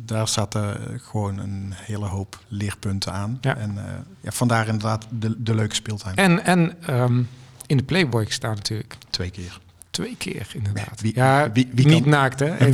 [0.00, 3.38] daar zaten gewoon een hele hoop leerpunten aan.
[3.40, 3.56] Ja.
[3.56, 3.78] En
[4.20, 6.16] ja, vandaar inderdaad de, de leuke speeltuin.
[6.16, 7.22] En, en ehm,
[7.66, 8.96] in de Playboy gestaan natuurlijk.
[9.10, 9.60] Twee keer.
[9.94, 11.00] Twee keer, inderdaad.
[11.00, 12.56] Wie- ja, wie- wie niet kan- naakt, hè?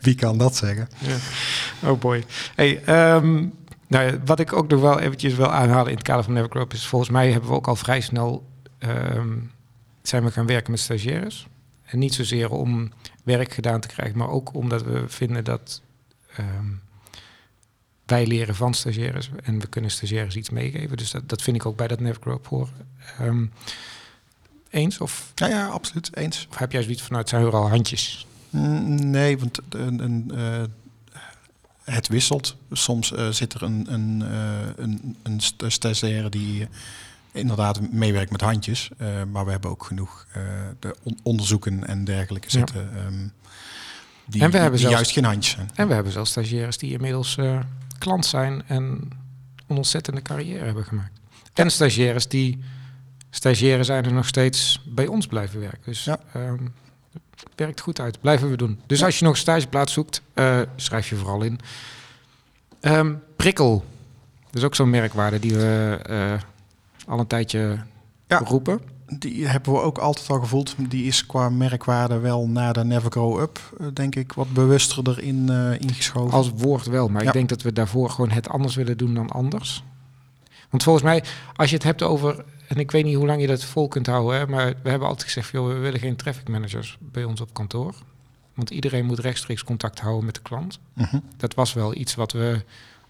[0.00, 0.88] Wie, kan dat zeggen?
[0.98, 1.16] Ja.
[1.90, 2.24] Oh boy.
[2.54, 3.44] Hey, ehm,
[3.86, 6.62] nou, wat ik ook nog wel eventjes wil aanhalen in het kader van Never Grow
[6.62, 6.86] Up is...
[6.86, 8.46] volgens mij hebben we ook al vrij snel
[8.78, 9.32] ehm,
[10.02, 11.46] zijn we gaan werken met stagiaires.
[11.84, 15.82] En niet zozeer om werk gedaan te krijgen, maar ook omdat we vinden dat
[16.36, 16.66] ehm,
[18.06, 19.30] wij leren van stagiaires.
[19.42, 20.96] En we kunnen stagiaires iets meegeven.
[20.96, 23.52] Dus dat, dat vind ik ook bij dat Never Grow Up horen.
[24.70, 24.98] Eens?
[25.00, 26.16] Of, Ja, ja, absoluut.
[26.16, 26.46] Eens.
[26.50, 28.26] of heb jij zoiets vanuit zijn al handjes?
[28.50, 30.62] Mm, Nee, want een, een, eh,
[31.84, 32.56] het wisselt.
[32.72, 36.68] Soms eh, zit er een, een, eh, een, een st- stagiaire die eh,
[37.32, 38.90] inderdaad meewerkt met handjes.
[38.98, 40.42] eh, maar we hebben ook genoeg eh,
[40.80, 42.58] de on- onderzoeken en dergelijke Ja.
[42.58, 42.90] zitten.
[42.96, 43.28] ehm,
[44.26, 45.70] die, En we hebben zelfs- juist geen handjes zijn.
[45.74, 47.60] En we hebben zelfs stagiaires die inmiddels eh,
[47.98, 48.82] klant zijn en
[49.66, 51.20] een ontzettende carrière hebben gemaakt.
[51.54, 52.58] En stagiaires die
[53.36, 55.80] stagiaire zijn en nog steeds bij ons blijven werken.
[55.84, 56.18] Dus Ja.
[56.32, 56.64] ehm,
[57.12, 58.20] het werkt goed uit.
[58.20, 58.80] Blijven we doen.
[58.86, 61.60] Dus als je nog een stageplaats zoekt, eh, schrijf je vooral in.
[62.80, 63.84] Ehm, prikkel.
[64.44, 66.32] Dat is ook zo'n merkwaarde die we eh,
[67.12, 67.78] al een tijdje
[68.26, 68.38] Ja.
[68.38, 68.80] roepen.
[69.18, 70.74] Die hebben we ook altijd al gevoeld.
[70.88, 75.08] Die is qua merkwaarde wel na de Never Grow Up, eh, denk ik, wat bewuster
[75.08, 75.48] erin
[75.80, 76.32] ingeschoven.
[76.32, 77.26] Als woord wel, maar Ja.
[77.28, 79.84] ik denk dat we daarvoor gewoon het anders willen doen dan anders.
[80.70, 81.24] Want volgens mij,
[81.56, 84.06] als je het hebt over, en ik weet niet hoe lang je dat vol kunt
[84.06, 87.40] houden, hè, maar we hebben altijd gezegd, joh, we willen geen traffic managers bij ons
[87.40, 87.94] op kantoor.
[88.54, 90.78] Want iedereen moet rechtstreeks contact houden met de klant.
[90.92, 91.18] Mhm.
[91.36, 92.64] Dat was wel iets wat we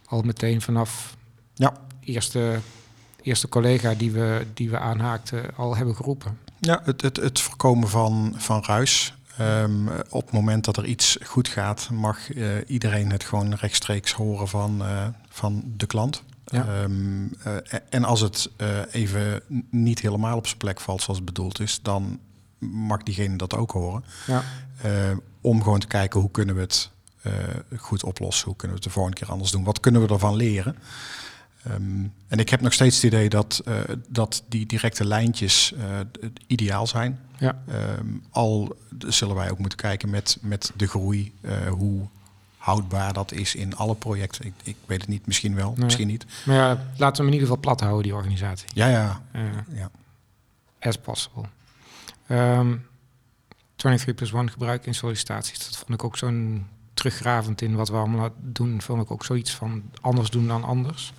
[0.06, 1.16] al meteen vanaf
[1.54, 1.72] Ja.
[2.00, 2.58] eerste,
[3.22, 6.38] eerste collega die we, die we aanhaakten al hebben geroepen.
[6.60, 9.14] Ja, het, het, het voorkomen van, van ruis.
[9.38, 14.12] Ehm, op het moment dat er iets goed gaat, mag eh, iedereen het gewoon rechtstreeks
[14.12, 16.22] horen van, eh, van de klant.
[16.52, 16.66] Ja.
[16.66, 21.26] Ehm, eh, en als het eh, even niet helemaal op zijn plek valt zoals het
[21.26, 22.20] bedoeld is, dan
[22.58, 24.04] mag diegene dat ook horen.
[24.26, 24.42] Ja.
[24.82, 26.90] Eh, om gewoon te kijken hoe kunnen we het
[27.22, 27.32] eh,
[27.76, 30.36] goed oplossen, hoe kunnen we het de volgende keer anders doen, wat kunnen we ervan
[30.36, 30.76] leren.
[31.62, 33.62] Ehm, en ik heb nog steeds het idee dat,
[34.08, 35.74] dat die directe lijntjes
[36.46, 37.20] ideaal zijn.
[37.38, 37.62] Ja.
[37.68, 41.34] Ehm, al zullen wij ook moeten kijken met, met de groei,
[41.68, 42.08] hoe
[42.66, 44.44] houdbaar dat is in alle projecten.
[44.46, 45.84] Ik, ik weet het niet, misschien wel, Nee.
[45.84, 46.26] misschien niet.
[46.44, 48.68] Maar ja, laten we hem in ieder geval plat houden, die organisatie.
[48.74, 49.22] Ja, ja,
[49.72, 49.90] ja.
[50.80, 51.44] as possible.
[52.26, 52.76] Ehm
[53.76, 55.58] 23 plus 1 gebruik in sollicitaties.
[55.58, 58.82] Dat vond ik ook zo'n teruggravend in wat we allemaal doen.
[58.82, 61.12] Vond ik ook zoiets van anders doen dan anders.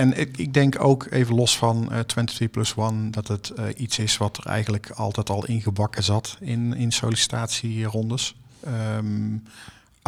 [0.00, 3.64] En ik, ik denk ook even los van eh 23 plus 1 dat het eh,
[3.76, 8.34] iets is wat er eigenlijk altijd al ingebakken zat in, in sollicitatierondes.
[8.60, 9.36] Ehm,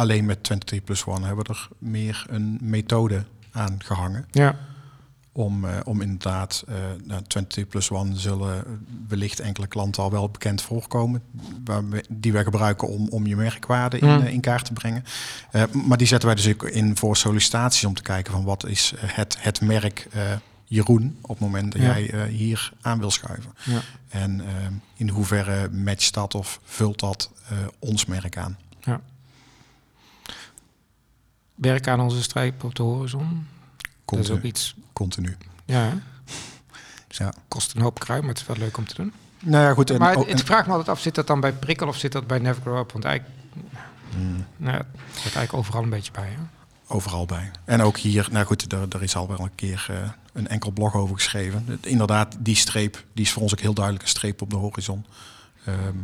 [0.03, 4.25] alleen met 23 plus 1 hebben we er meer een methode aan gehangen.
[4.31, 4.55] Ja,
[5.31, 8.63] Om, eh, om inderdaad, eh nou, 22 plus 1 zullen
[9.07, 11.21] wellicht enkele klanten al wel bekend voorkomen.
[11.63, 14.21] Waar we, die wij gebruiken om, om je merkwaarde in, Mm.
[14.21, 15.03] eh, in kaart te brengen.
[15.87, 18.93] Maar die zetten wij dus ook in voor sollicitaties om te kijken van wat is
[18.97, 20.07] het, het merk
[20.65, 21.97] Jeroen op het moment dat Ja.
[21.99, 23.51] jij hier aan wil schuiven.
[23.63, 23.79] ja.
[24.09, 24.41] En
[24.95, 27.31] in hoeverre matcht dat of vult dat
[27.79, 28.57] ons merk aan.
[31.55, 33.47] Werk aan onze streep op de horizon.
[33.77, 34.37] Dat is Continu.
[34.37, 35.37] ook iets, continu.
[35.65, 35.93] ja, hè?
[37.07, 37.33] Ja.
[37.47, 39.13] kost een hoop kruim, maar het is wel leuk om te doen.
[39.39, 39.89] Nou ja, goed.
[39.89, 42.11] En, maar het, het vraagt me altijd af, zit dat dan bij Prikkel of zit
[42.11, 42.91] dat bij Never Grow Up?
[42.91, 43.37] Want eigenlijk,
[44.13, 44.45] Hmm.
[44.57, 46.29] nou, het zit eigenlijk overal een beetje bij.
[46.29, 46.37] Hè?
[46.87, 47.51] overal bij.
[47.65, 50.71] En ook hier, nou goed, er, er is al wel een keer eh, een enkel
[50.71, 51.63] blog over geschreven.
[51.67, 54.55] Het- Inderdaad, die streep, die is voor ons ook heel duidelijk een streep op de
[54.55, 55.05] horizon.
[55.65, 55.97] Ehm,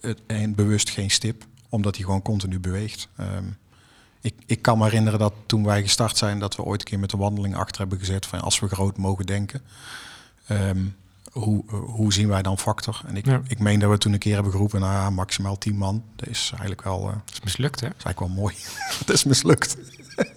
[0.00, 3.08] het- en bewust geen stip, omdat die gewoon continu beweegt.
[3.16, 3.44] Ehm,
[4.26, 6.98] ik, ik kan me herinneren dat toen wij gestart zijn, dat we ooit een keer
[6.98, 9.60] met de wandeling achter hebben gezet van als we groot mogen denken.
[10.46, 10.78] ehm,
[11.32, 13.02] hoe, hoe zien wij dan factor?
[13.06, 13.40] En ik, Ja.
[13.48, 16.02] ik meen dat we toen een keer hebben geroepen, nou ja, maximaal 10 man.
[16.16, 17.86] Dat is eigenlijk wel, Dat is mislukt, hè?
[17.88, 18.54] dat is eigenlijk wel mooi.
[18.98, 19.76] Het is mislukt.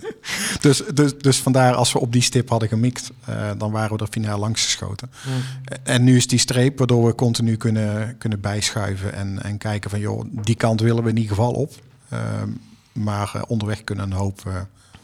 [0.62, 4.04] dus, dus, dus vandaar, als we op die stip hadden gemikt, eh, dan waren we
[4.04, 5.12] er finaal langs geschoten.
[5.84, 10.00] En nu is die streep waardoor we continu kunnen, kunnen bijschuiven en, en kijken van,
[10.00, 11.74] joh, die kant willen we in ieder geval op.
[12.10, 12.50] Ehm,
[13.00, 14.62] maar eh, onderweg kunnen een hoop, eh,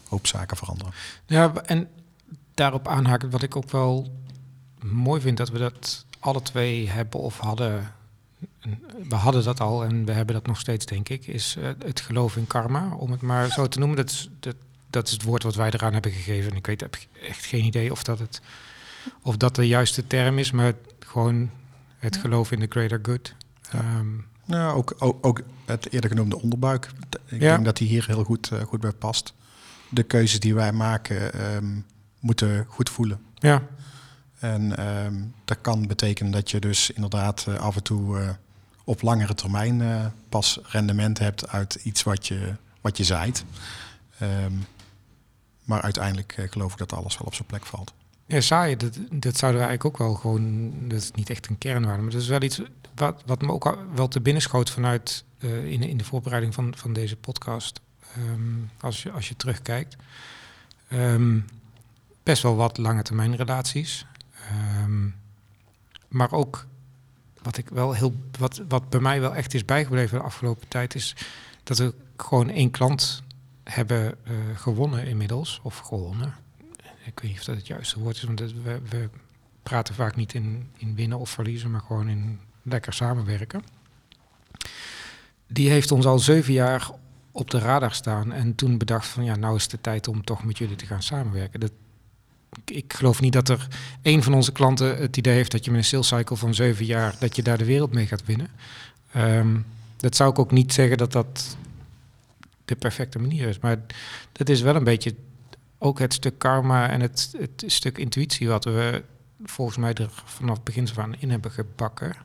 [0.08, 0.94] hoop zaken veranderen.
[1.26, 1.88] Ja, en
[2.54, 4.12] daarop aanhaken, wat ik ook wel
[4.82, 7.94] mooi vind, dat we dat alle twee hebben of hadden
[8.60, 11.70] en we hadden dat al en we hebben dat nog steeds, denk ik, is eh,
[11.86, 13.98] het geloof in karma, om het maar zo te noemen.
[13.98, 14.56] Dat is, dat,
[14.90, 16.52] dat is het woord wat wij eraan hebben gegeven.
[16.52, 18.42] En ik weet heb echt geen idee of dat, het,
[19.22, 21.50] of dat de juiste term is, maar gewoon
[21.98, 23.34] het geloof in de greater good.
[23.72, 24.08] Ehm,
[24.46, 26.90] Nou, ook, ook, ook het eerder genoemde onderbuik.
[27.26, 27.54] Ik Ja.
[27.54, 29.34] denk dat die hier heel goed, eh, goed bij past.
[29.90, 31.80] De keuzes die wij maken ehm,
[32.20, 33.20] moeten goed voelen.
[33.36, 33.62] ja,
[34.40, 35.14] En ehm,
[35.46, 38.30] dat kan betekenen dat je dus inderdaad eh, af en toe eh,
[38.84, 43.46] op langere termijn pas rendement hebt uit iets wat je, wat je zaait.
[44.20, 44.54] Ehm,
[45.64, 47.94] maar uiteindelijk geloof ik dat alles wel op zijn plek valt.
[48.28, 50.74] Ja, saai, dat, dat zouden we eigenlijk ook wel gewoon...
[50.88, 52.62] Dat is niet echt een kernwaarde, maar dat is wel iets
[52.96, 55.24] wat, wat me ook wel te binnen schoot vanuit...
[55.38, 57.82] eh, in, in de voorbereiding van, van deze podcast.
[58.16, 58.42] Ehm,
[58.80, 59.96] als, je, als je terugkijkt.
[60.88, 61.40] Ehm,
[62.24, 64.06] best wel wat lange termijn relaties.
[64.50, 65.08] Ehm,
[66.08, 66.66] maar ook
[67.42, 70.96] wat, ik wel heel, wat, wat bij mij wel echt is bijgebleven de afgelopen tijd...
[70.96, 71.16] is
[71.64, 73.24] dat we gewoon één klant
[73.64, 75.60] hebben eh, gewonnen inmiddels.
[75.64, 76.45] Of gewonnen
[77.06, 79.10] ik weet niet of dat het juiste woord is, want we, we
[79.64, 83.64] praten vaak niet in, in winnen of verliezen, maar gewoon in lekker samenwerken.
[85.48, 86.90] Die heeft ons al zeven jaar
[87.32, 90.44] op de radar staan en toen bedacht van ja, nou is de tijd om toch
[90.44, 91.60] met jullie te gaan samenwerken.
[91.60, 91.72] Dat,
[92.66, 93.68] ik, geloof niet dat er
[94.02, 96.86] één van onze klanten het idee heeft dat je met een sales cycle van zeven
[96.86, 98.50] jaar, dat je daar de wereld mee gaat winnen.
[99.12, 99.58] Ehm,
[99.98, 101.58] dat zou ik ook niet zeggen dat dat
[102.66, 103.78] de perfecte manier is, maar
[104.32, 105.16] dat is wel een beetje
[105.78, 109.04] ook het stuk karma en het, het stuk intuïtie wat we
[109.44, 112.16] volgens mij er vanaf begin af aan in hebben gebakken.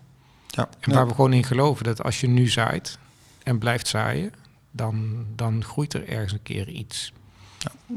[0.47, 2.99] Ja, En waar we gewoon in geloven dat als je nu zaait
[3.43, 4.33] en blijft zaaien,
[4.71, 7.13] dan, dan groeit er ergens een keer iets.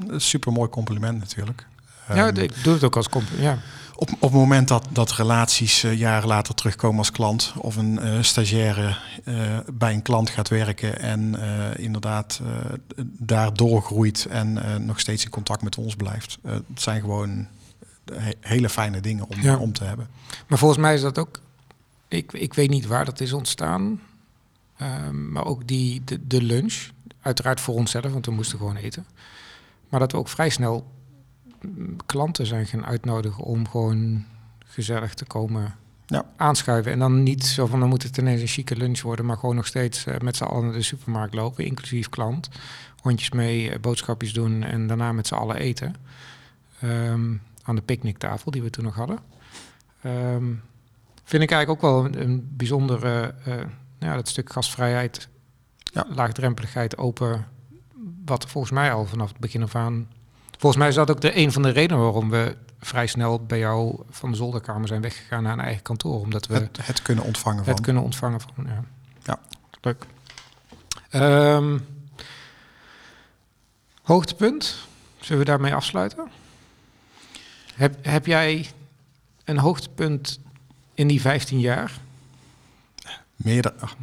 [0.08, 1.68] een super mooi compliment natuurlijk.
[2.08, 3.44] Ja, Ehm, ik doe het ook als compliment.
[3.44, 3.58] Ja.
[3.96, 8.00] Op, op het moment dat, dat relaties eh, jaren later terugkomen als klant of een
[8.00, 9.36] eh, stagiaire eh,
[9.74, 11.36] bij een klant gaat werken en
[11.78, 12.42] inderdaad
[13.04, 16.38] daar doorgroeit en nog steeds in contact met ons blijft.
[16.44, 17.48] Het zijn gewoon
[18.14, 19.58] he- hele fijne dingen om, Ja.
[19.58, 20.08] om te hebben.
[20.48, 21.42] Maar volgens mij is dat ook,
[22.08, 24.02] ik, ik weet niet waar dat is ontstaan,
[24.78, 26.88] ehm, maar ook die, de, de lunch,
[27.22, 29.06] uiteraard voor onszelf, want we moesten gewoon eten.
[29.90, 30.92] Maar dat we ook vrij snel
[32.06, 34.26] klanten zijn gaan uitnodigen om gewoon
[34.66, 36.26] gezellig te komen Ja.
[36.36, 36.92] aanschuiven.
[36.92, 39.56] En dan niet zo van dan moet het ineens een chique lunch worden, maar gewoon
[39.56, 42.50] nog steeds eh, met z'n allen naar de supermarkt lopen, inclusief klant.
[43.02, 45.96] Hondjes mee, eh, boodschapjes doen en daarna met z'n allen eten.
[46.80, 49.20] Ehm, aan de picknicktafel die we toen nog hadden.
[50.02, 50.46] Ehm,
[51.24, 53.54] vind ik eigenlijk ook wel een, een bijzondere, eh,
[54.00, 55.28] ja, dat stuk gastvrijheid,
[55.78, 56.06] Ja.
[56.10, 57.46] laagdrempeligheid, open,
[58.26, 60.08] wat volgens mij al vanaf het begin af aan...
[60.64, 63.58] Volgens mij is dat ook de, een van de redenen waarom we vrij snel bij
[63.60, 66.20] jou van de zolderkamer zijn weggegaan naar een eigen kantoor.
[66.20, 67.74] Omdat we Het, het kunnen ontvangen van.
[67.74, 68.54] het kunnen ontvangen van.
[68.66, 68.84] Ja,
[69.24, 69.40] Ja.
[69.82, 70.06] leuk.
[71.10, 71.80] Ehm,
[74.02, 74.78] hoogtepunt,
[75.20, 76.28] zullen we daarmee afsluiten?
[77.76, 78.70] Heb, heb jij
[79.44, 80.40] een hoogtepunt
[80.94, 81.92] in die 15 jaar?
[83.36, 83.96] Meerder, ach,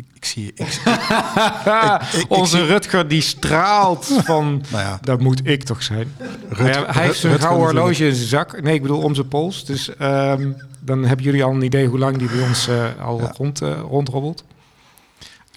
[0.00, 5.20] ik, ik zie ik, ik- ik Onze zie- Rutger die straalt van, nou ja, dat
[5.20, 6.14] moet ik toch zijn.
[6.48, 8.62] Rut- Maar ja, hij heeft zijn Rutger gouden horloge in zijn zak.
[8.62, 9.64] Nee, ik bedoel om zijn pols.
[9.64, 13.20] Dus ehm, dan hebben jullie al een idee hoe lang die bij ons eh, al
[13.20, 13.32] Ja.
[13.36, 14.44] rond, eh, rondrobbelt.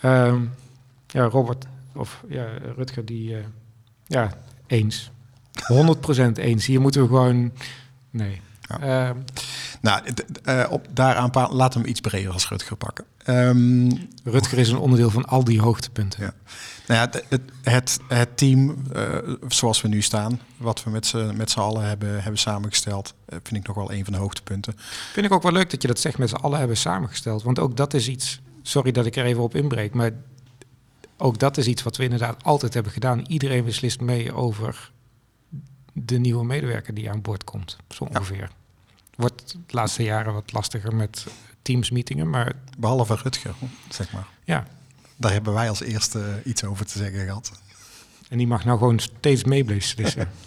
[0.01, 0.39] Ehm,
[1.07, 2.45] ja, Robert, of ja,
[2.77, 3.35] Rutger, die...
[3.35, 3.43] eh,
[4.07, 4.29] ja,
[4.67, 5.11] eens.
[5.73, 6.65] 100% eens.
[6.65, 7.51] Hier moeten we gewoon...
[8.09, 8.41] Nee.
[8.61, 8.79] Ja.
[9.07, 9.17] Ehm,
[9.81, 13.05] Nou, d- d- eh, op, daaraan pa- laten we hem iets breder als Rutger pakken.
[13.23, 13.91] Ehm,
[14.23, 16.23] Rutger is een onderdeel van al die hoogtepunten.
[16.23, 16.33] Ja.
[16.87, 21.33] Nou ja, het, het, het, team eh, zoals we nu staan, wat we met z'n
[21.35, 24.73] met z'n allen hebben, hebben samengesteld, eh, vind ik nog wel een van de hoogtepunten.
[25.13, 27.43] Vind ik ook wel leuk dat je dat zegt met z'n allen hebben samengesteld.
[27.43, 28.41] Want ook dat is iets...
[28.61, 30.11] Sorry dat ik er even op inbreek, maar
[31.17, 33.25] ook dat is iets wat we inderdaad altijd hebben gedaan.
[33.27, 34.91] Iedereen beslist mee over
[35.93, 38.19] de nieuwe medewerker die aan boord komt, zo Ja.
[38.19, 38.49] ongeveer.
[39.15, 41.25] Wordt de laatste jaren wat lastiger met
[41.63, 43.53] teamsmeetingen, maar Behalve Rutger,
[43.89, 44.27] zeg maar.
[44.43, 44.65] ja.
[45.15, 47.51] Daar hebben wij als eerste iets over te zeggen gehad.
[48.29, 50.29] En die mag nou gewoon steeds mee beslissen.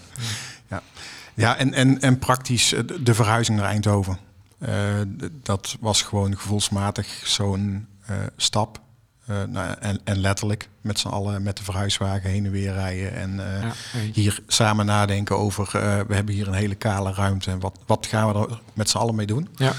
[1.35, 4.19] Ja, en, en, en praktisch eh, de- verhuizing naar Eindhoven.
[4.59, 4.95] Eh,
[5.43, 8.81] dat was gewoon gevoelsmatig zo'n eh, stap.
[9.27, 13.13] Eh, nou, en, en letterlijk met z'n allen met de verhuiswagen heen en weer rijden.
[13.15, 13.73] En eh, ja,
[14.13, 17.51] hier samen nadenken over, eh, we hebben hier een hele kale ruimte.
[17.51, 19.49] En wat, wat gaan we er met z'n allen mee doen?
[19.57, 19.73] ja.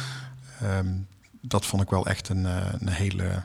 [0.62, 0.88] Ehm,
[1.48, 3.44] dat vond ik wel echt een, eh, een hele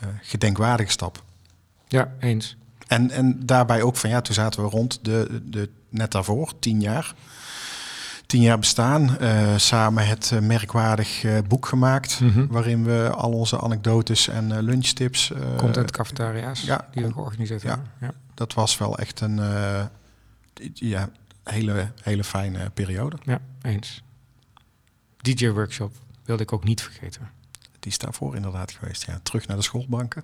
[0.00, 1.22] eh, gedenkwaardige stap.
[1.88, 2.56] ja, eens.
[2.86, 6.80] En, en daarbij ook van ja, toen zaten we rond de, de net daarvoor, tien
[6.80, 7.14] jaar.
[8.26, 9.18] tien jaar bestaan.
[9.18, 12.20] eh, samen het merkwaardig boek gemaakt.
[12.20, 12.46] Mhm.
[12.46, 15.32] Waarin we al onze anekdotes en lunchtips.
[15.56, 17.68] Content cafetaria's ja, die we georganiseerd ja.
[17.68, 17.90] hebben.
[18.00, 18.10] Ja.
[18.34, 19.40] Dat was wel echt een
[20.74, 21.10] ja,
[21.44, 23.16] hele, hele fijne periode.
[23.22, 24.02] ja, eens.
[25.16, 25.92] DJ-workshop
[26.26, 27.30] wilde ik ook niet vergeten.
[27.80, 29.06] Die is daarvoor inderdaad geweest.
[29.06, 30.22] Ja, terug naar de schoolbanken.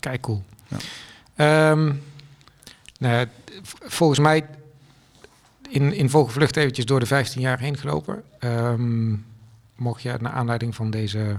[0.00, 0.44] Kijk, cool.
[0.68, 0.76] Ja.
[1.34, 1.92] Ehm,
[2.98, 3.26] nou ja,
[3.80, 4.46] volgens mij
[5.68, 8.22] in, in vogelvlucht eventjes door de 15 jaar heen gelopen.
[8.38, 9.16] Ehm,
[9.76, 11.36] mocht je naar aanleiding van deze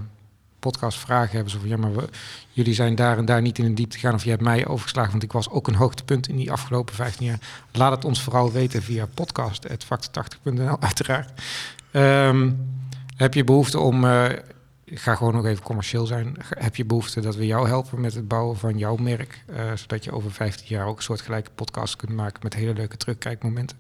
[0.60, 2.10] podcast vragen hebben, zo van ja, maar we,
[2.52, 5.12] jullie zijn daar en daar niet in de diepte gegaan of je hebt mij overgeslagen,
[5.12, 7.40] want ik was ook een hoogtepunt in die afgelopen 15 jaar.
[7.72, 11.42] Laat het ons vooral weten via podcast.factor80.nl uiteraard.
[11.92, 12.52] Ehm,
[13.16, 14.30] heb je behoefte om eh,
[14.84, 16.36] ik ga gewoon nog even commercieel zijn.
[16.50, 19.44] Heb je behoefte dat we jou helpen met het bouwen van jouw merk?
[19.46, 22.74] eh, zodat je over 15 jaar ook een soort gelijke podcast kunt maken met hele
[22.74, 23.78] leuke terugkijkmomenten.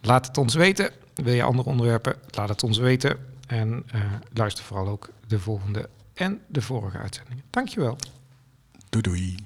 [0.00, 0.90] Laat het ons weten.
[1.14, 2.16] Wil je andere onderwerpen?
[2.30, 3.16] Laat het ons weten.
[3.46, 4.00] En eh,
[4.32, 7.44] luister vooral ook de volgende en de vorige uitzendingen.
[7.50, 7.98] Dankjewel.
[8.88, 9.36] Doei doei.